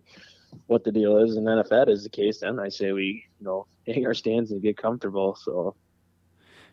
what 0.67 0.83
the 0.83 0.91
deal 0.91 1.17
is. 1.17 1.35
And 1.35 1.45
then 1.45 1.57
if 1.57 1.69
that 1.69 1.89
is 1.89 2.03
the 2.03 2.09
case, 2.09 2.39
then 2.39 2.59
I 2.59 2.69
say 2.69 2.91
we, 2.93 3.25
you 3.39 3.45
know, 3.45 3.67
hang 3.87 4.05
our 4.05 4.13
stands 4.13 4.51
and 4.51 4.61
get 4.61 4.77
comfortable. 4.77 5.35
So 5.35 5.75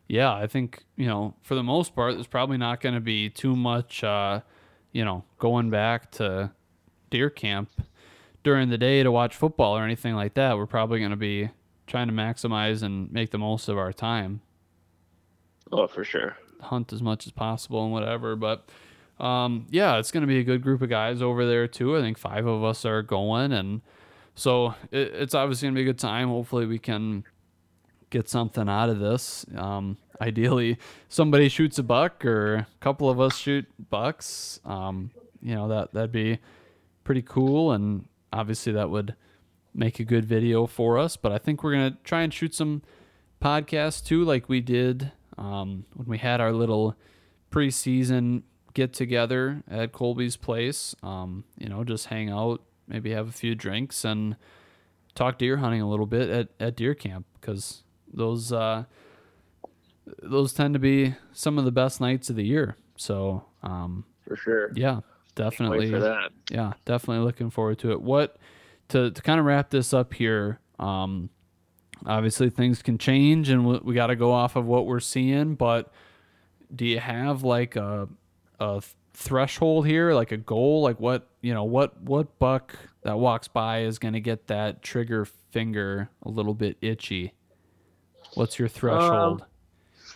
yeah, 0.09 0.35
I 0.35 0.46
think, 0.46 0.85
you 0.96 1.07
know, 1.07 1.35
for 1.42 1.54
the 1.54 1.62
most 1.62 1.94
part, 1.94 2.14
there's 2.14 2.26
probably 2.26 2.59
not 2.59 2.80
going 2.80 2.94
to 2.94 3.00
be 3.00 3.30
too 3.30 3.57
much, 3.57 4.04
uh, 4.04 4.40
you 4.92 5.04
know, 5.04 5.24
going 5.38 5.70
back 5.70 6.11
to 6.12 6.52
deer 7.11 7.30
camp 7.30 7.70
during 8.42 8.68
the 8.68 8.78
day 8.78 9.02
to 9.02 9.11
watch 9.11 9.35
football 9.35 9.76
or 9.76 9.83
anything 9.83 10.14
like 10.14 10.35
that. 10.35 10.57
We're 10.57 10.66
probably 10.66 10.98
going 10.98 11.11
to 11.11 11.16
be 11.16 11.50
trying 11.87 12.09
to 12.09 12.12
maximize 12.12 12.83
and 12.83 13.11
make 13.12 13.30
the 13.30 13.38
most 13.38 13.68
of 13.68 13.78
our 13.78 13.92
time. 13.92 14.42
Oh, 15.72 15.87
for 15.87 16.05
sure. 16.05 16.37
Hunt 16.61 16.92
as 16.92 17.03
much 17.03 17.27
as 17.27 17.33
possible 17.33 17.85
and 17.85 17.92
whatever. 17.92 18.37
But 18.37 18.68
um, 19.18 19.66
yeah, 19.70 19.98
it's 19.98 20.11
going 20.11 20.22
to 20.22 20.27
be 20.27 20.38
a 20.38 20.44
good 20.44 20.62
group 20.62 20.83
of 20.83 20.88
guys 20.88 21.22
over 21.22 21.46
there 21.46 21.68
too. 21.68 21.96
I 21.96 22.00
think 22.00 22.18
five 22.18 22.46
of 22.46 22.64
us 22.64 22.85
are 22.85 23.03
going, 23.03 23.53
and 23.53 23.81
so 24.35 24.74
it, 24.90 25.12
it's 25.14 25.35
obviously 25.35 25.66
going 25.66 25.74
to 25.74 25.79
be 25.79 25.83
a 25.83 25.92
good 25.92 25.98
time. 25.98 26.29
Hopefully, 26.29 26.66
we 26.66 26.79
can 26.79 27.24
get 28.11 28.29
something 28.29 28.68
out 28.68 28.88
of 28.88 28.98
this. 28.98 29.46
Um, 29.57 29.98
ideally, 30.20 30.79
somebody 31.09 31.48
shoots 31.48 31.79
a 31.79 31.83
buck, 31.83 32.24
or 32.24 32.55
a 32.55 32.66
couple 32.81 33.09
of 33.09 33.20
us 33.20 33.37
shoot 33.37 33.66
bucks. 33.90 34.61
Um, 34.64 35.11
you 35.40 35.55
know 35.55 35.68
that 35.68 35.92
that'd 35.92 36.12
be 36.12 36.38
pretty 37.05 37.22
cool, 37.22 37.72
and 37.72 38.07
obviously 38.33 38.72
that 38.72 38.90
would 38.90 39.14
make 39.74 40.00
a 40.00 40.05
good 40.05 40.24
video 40.24 40.66
for 40.66 40.98
us. 40.98 41.16
But 41.16 41.33
I 41.33 41.38
think 41.38 41.62
we're 41.62 41.72
gonna 41.72 41.98
try 42.03 42.22
and 42.22 42.33
shoot 42.33 42.55
some 42.55 42.83
podcasts 43.40 44.05
too, 44.05 44.24
like 44.24 44.48
we 44.48 44.61
did 44.61 45.12
um, 45.38 45.85
when 45.94 46.09
we 46.09 46.18
had 46.18 46.40
our 46.40 46.53
little 46.53 46.97
preseason 47.51 48.42
get 48.75 48.92
together 48.92 49.62
at 49.70 49.92
Colby's 49.92 50.37
place. 50.37 50.94
Um, 51.03 51.44
you 51.59 51.68
know, 51.68 51.85
just 51.85 52.07
hang 52.07 52.31
out, 52.31 52.62
maybe 52.88 53.12
have 53.12 53.29
a 53.29 53.33
few 53.33 53.55
drinks, 53.55 54.05
and 54.05 54.37
talk 55.14 55.38
deer 55.38 55.59
hunting 55.59 55.81
a 55.81 55.88
little 55.88 56.07
bit 56.07 56.29
at, 56.29 56.49
at 56.61 56.77
deer 56.77 56.94
camp 56.94 57.27
because 57.40 57.85
those 58.12 58.53
uh, 58.53 58.85
those 60.23 60.53
tend 60.53 60.75
to 60.75 60.81
be 60.81 61.14
some 61.33 61.59
of 61.59 61.64
the 61.64 61.73
best 61.73 62.01
nights 62.01 62.29
of 62.31 62.37
the 62.37 62.44
year. 62.44 62.77
So 62.97 63.44
um, 63.62 64.05
for 64.27 64.37
sure, 64.37 64.73
yeah, 64.75 65.01
definitely. 65.35 65.90
Yeah, 66.51 66.73
definitely 66.85 67.25
looking 67.25 67.51
forward 67.51 67.79
to 67.81 67.92
it. 67.92 68.03
What 68.03 68.37
to 68.88 69.11
to 69.11 69.23
kind 69.23 69.40
of 69.40 69.47
wrap 69.47 69.70
this 69.70 69.94
up 69.94 70.12
here. 70.14 70.61
Um, 70.79 71.31
obviously, 72.05 72.51
things 72.51 72.83
can 72.83 72.99
change, 72.99 73.49
and 73.49 73.67
we, 73.67 73.79
we 73.79 73.95
got 73.95 74.09
to 74.09 74.17
go 74.17 74.33
off 74.33 74.57
of 74.57 74.67
what 74.67 74.87
we're 74.87 75.01
seeing. 75.01 75.55
But 75.55 75.93
do 76.75 76.85
you 76.85 76.99
have 76.99 77.43
like 77.43 77.77
a 77.77 78.09
a 78.61 78.83
threshold 79.14 79.87
here, 79.87 80.12
like 80.12 80.33
a 80.33 80.37
goal, 80.37 80.83
like 80.83 81.01
what 81.01 81.29
you 81.40 81.55
know, 81.55 81.64
what 81.64 82.01
what 82.03 82.38
buck 82.38 82.77
that 83.03 83.19
walks 83.19 83.49
by 83.49 83.83
is 83.83 83.99
going 83.99 84.14
to 84.14 84.21
get 84.21 84.47
that 84.49 84.83
trigger 84.83 85.25
finger 85.25 86.09
a 86.23 86.29
little 86.29 86.55
bit 86.55 86.77
itchy? 86.81 87.33
What's 88.35 88.59
your 88.59 88.69
threshold? 88.69 89.43
Um, 89.43 89.47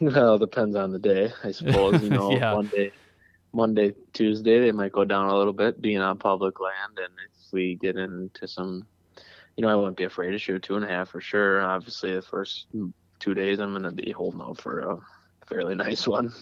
well, 0.13 0.35
it 0.35 0.41
depends 0.41 0.77
on 0.77 0.93
the 0.93 0.99
day, 0.99 1.33
I 1.45 1.53
suppose. 1.53 2.03
You 2.03 2.11
know, 2.11 2.33
yeah. 2.33 2.55
Monday, 2.55 2.93
Monday, 3.53 3.95
Tuesday, 4.13 4.61
they 4.61 4.73
might 4.73 4.93
go 4.93 5.05
down 5.05 5.29
a 5.29 5.37
little 5.37 5.53
bit, 5.53 5.81
being 5.81 6.01
on 6.01 6.19
public 6.19 6.61
land, 6.61 6.99
and 6.99 7.13
if 7.25 7.53
we 7.53 7.77
get 7.77 7.97
into 7.97 8.47
some, 8.47 8.87
you 9.59 9.63
know, 9.63 9.71
I 9.71 9.75
wouldn't 9.75 9.97
be 9.97 10.05
afraid 10.05 10.31
to 10.31 10.39
shoot 10.39 10.63
two 10.63 10.77
and 10.77 10.85
a 10.85 10.89
half 10.89 11.09
for 11.09 11.21
sure. 11.21 11.61
Obviously, 11.61 12.15
the 12.15 12.23
first 12.23 12.67
two 13.19 13.35
days, 13.35 13.59
I'm 13.59 13.73
going 13.73 13.83
to 13.83 13.91
be 13.91 14.13
holding 14.13 14.41
out 14.41 14.61
for 14.61 14.79
a 14.79 14.99
fairly 15.49 15.75
nice 15.75 16.07
one. 16.07 16.33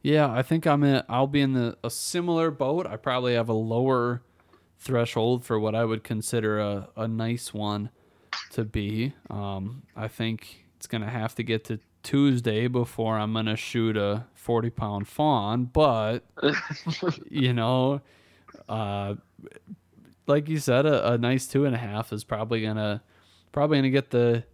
Yeah, 0.00 0.32
I 0.32 0.40
think 0.40 0.66
I'm 0.66 0.82
in. 0.82 1.02
I'll 1.10 1.26
be 1.26 1.42
in 1.42 1.52
the 1.52 1.76
a 1.84 1.90
similar 1.90 2.50
boat. 2.50 2.86
I 2.86 2.96
probably 2.96 3.34
have 3.34 3.50
a 3.50 3.54
lower 3.54 4.22
threshold 4.78 5.44
for 5.44 5.60
what 5.60 5.74
I 5.74 5.84
would 5.84 6.04
consider 6.04 6.58
a, 6.58 6.88
a 6.96 7.06
nice 7.06 7.52
one 7.52 7.90
to 8.52 8.64
be. 8.64 9.12
Um, 9.28 9.82
I 9.94 10.08
think 10.08 10.64
it's 10.78 10.86
gonna 10.86 11.10
have 11.10 11.34
to 11.34 11.42
get 11.42 11.64
to 11.64 11.80
Tuesday 12.02 12.66
before 12.66 13.18
I'm 13.18 13.34
gonna 13.34 13.56
shoot 13.56 13.98
a 13.98 14.24
40 14.32 14.70
pound 14.70 15.06
fawn. 15.06 15.66
But 15.66 16.24
you 17.28 17.52
know, 17.52 18.00
uh, 18.70 19.16
like 20.30 20.48
you 20.48 20.58
said, 20.58 20.86
a, 20.86 21.12
a 21.12 21.18
nice 21.18 21.46
two 21.46 21.66
and 21.66 21.74
a 21.74 21.78
half 21.78 22.12
is 22.12 22.24
probably 22.24 22.62
gonna 22.62 23.02
probably 23.52 23.78
gonna 23.78 23.90
get 23.90 24.10
the 24.10 24.44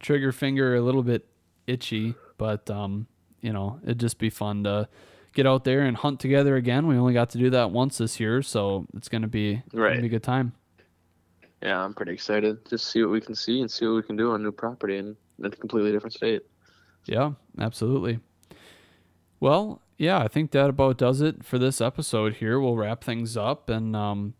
trigger 0.00 0.32
finger 0.32 0.74
a 0.74 0.80
little 0.80 1.02
bit 1.02 1.26
itchy. 1.66 2.14
But 2.38 2.68
um, 2.70 3.06
you 3.40 3.52
know, 3.52 3.78
it'd 3.84 4.00
just 4.00 4.18
be 4.18 4.30
fun 4.30 4.64
to 4.64 4.88
get 5.34 5.46
out 5.46 5.64
there 5.64 5.82
and 5.82 5.96
hunt 5.96 6.18
together 6.18 6.56
again. 6.56 6.86
We 6.86 6.96
only 6.96 7.14
got 7.14 7.30
to 7.30 7.38
do 7.38 7.50
that 7.50 7.70
once 7.70 7.98
this 7.98 8.18
year, 8.18 8.42
so 8.42 8.86
it's 8.94 9.08
gonna 9.08 9.28
be 9.28 9.62
right. 9.72 9.90
gonna 9.90 10.00
be 10.00 10.06
a 10.06 10.10
good 10.10 10.22
time. 10.24 10.54
Yeah, 11.62 11.82
I'm 11.82 11.94
pretty 11.94 12.12
excited. 12.12 12.68
Just 12.68 12.90
see 12.90 13.02
what 13.02 13.12
we 13.12 13.20
can 13.20 13.34
see 13.34 13.60
and 13.60 13.70
see 13.70 13.86
what 13.86 13.94
we 13.94 14.02
can 14.02 14.16
do 14.16 14.32
on 14.32 14.42
new 14.42 14.52
property 14.52 14.98
in 14.98 15.16
a 15.42 15.50
completely 15.50 15.92
different 15.92 16.14
state. 16.14 16.42
Yeah, 17.06 17.32
absolutely. 17.58 18.20
Well, 19.40 19.80
yeah, 19.98 20.18
I 20.18 20.28
think 20.28 20.50
that 20.50 20.68
about 20.68 20.98
does 20.98 21.20
it 21.20 21.44
for 21.44 21.58
this 21.58 21.80
episode 21.80 22.34
here. 22.34 22.60
We'll 22.60 22.76
wrap 22.76 23.02
things 23.02 23.36
up 23.36 23.70
and 23.70 23.96
um, 23.96 24.34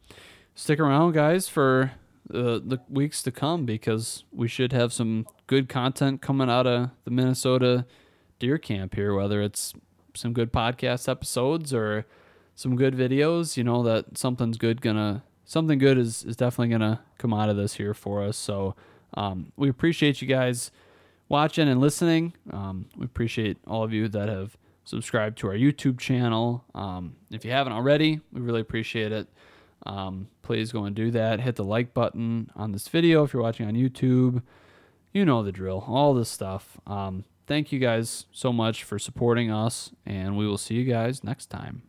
stick 0.56 0.80
around, 0.80 1.12
guys, 1.12 1.48
for 1.48 1.92
uh, 2.34 2.58
the 2.64 2.80
weeks 2.88 3.22
to 3.22 3.30
come 3.30 3.64
because 3.64 4.24
we 4.32 4.48
should 4.48 4.72
have 4.72 4.92
some 4.92 5.26
good 5.46 5.68
content 5.68 6.20
coming 6.20 6.50
out 6.50 6.66
of 6.66 6.90
the 7.04 7.10
Minnesota 7.12 7.86
deer 8.40 8.58
camp 8.58 8.96
here, 8.96 9.14
whether 9.14 9.40
it's 9.40 9.72
some 10.14 10.32
good 10.32 10.52
podcast 10.52 11.08
episodes 11.08 11.72
or 11.72 12.04
some 12.56 12.74
good 12.74 12.94
videos. 12.96 13.56
You 13.56 13.62
know 13.62 13.84
that 13.84 14.18
something's 14.18 14.58
good 14.58 14.80
gonna 14.80 15.22
something 15.44 15.78
good 15.78 15.98
is 15.98 16.24
is 16.24 16.36
definitely 16.36 16.72
gonna 16.72 17.00
come 17.18 17.32
out 17.32 17.48
of 17.48 17.56
this 17.56 17.74
here 17.74 17.94
for 17.94 18.24
us. 18.24 18.36
So 18.36 18.74
um, 19.14 19.52
we 19.56 19.68
appreciate 19.68 20.20
you 20.20 20.26
guys 20.26 20.72
watching 21.28 21.68
and 21.68 21.80
listening. 21.80 22.32
Um, 22.50 22.86
we 22.96 23.04
appreciate 23.04 23.58
all 23.66 23.84
of 23.84 23.92
you 23.92 24.08
that 24.08 24.28
have 24.28 24.56
subscribed 24.84 25.38
to 25.38 25.48
our 25.48 25.54
YouTube 25.54 25.98
channel. 25.98 26.64
Um, 26.74 27.16
if 27.30 27.44
you 27.44 27.50
haven't 27.50 27.72
already, 27.72 28.20
we 28.32 28.40
really 28.40 28.60
appreciate 28.60 29.12
it. 29.12 29.28
Um, 29.86 30.28
please 30.42 30.72
go 30.72 30.84
and 30.84 30.94
do 30.94 31.10
that. 31.12 31.40
Hit 31.40 31.56
the 31.56 31.64
like 31.64 31.94
button 31.94 32.50
on 32.54 32.72
this 32.72 32.88
video 32.88 33.24
if 33.24 33.32
you're 33.32 33.42
watching 33.42 33.66
on 33.66 33.74
YouTube. 33.74 34.42
You 35.12 35.24
know 35.24 35.42
the 35.42 35.52
drill, 35.52 35.84
all 35.86 36.12
this 36.12 36.28
stuff. 36.28 36.78
Um, 36.86 37.24
thank 37.46 37.72
you 37.72 37.78
guys 37.78 38.26
so 38.32 38.52
much 38.52 38.84
for 38.84 38.98
supporting 38.98 39.50
us, 39.50 39.92
and 40.04 40.36
we 40.36 40.46
will 40.46 40.58
see 40.58 40.74
you 40.74 40.84
guys 40.84 41.24
next 41.24 41.46
time. 41.46 41.82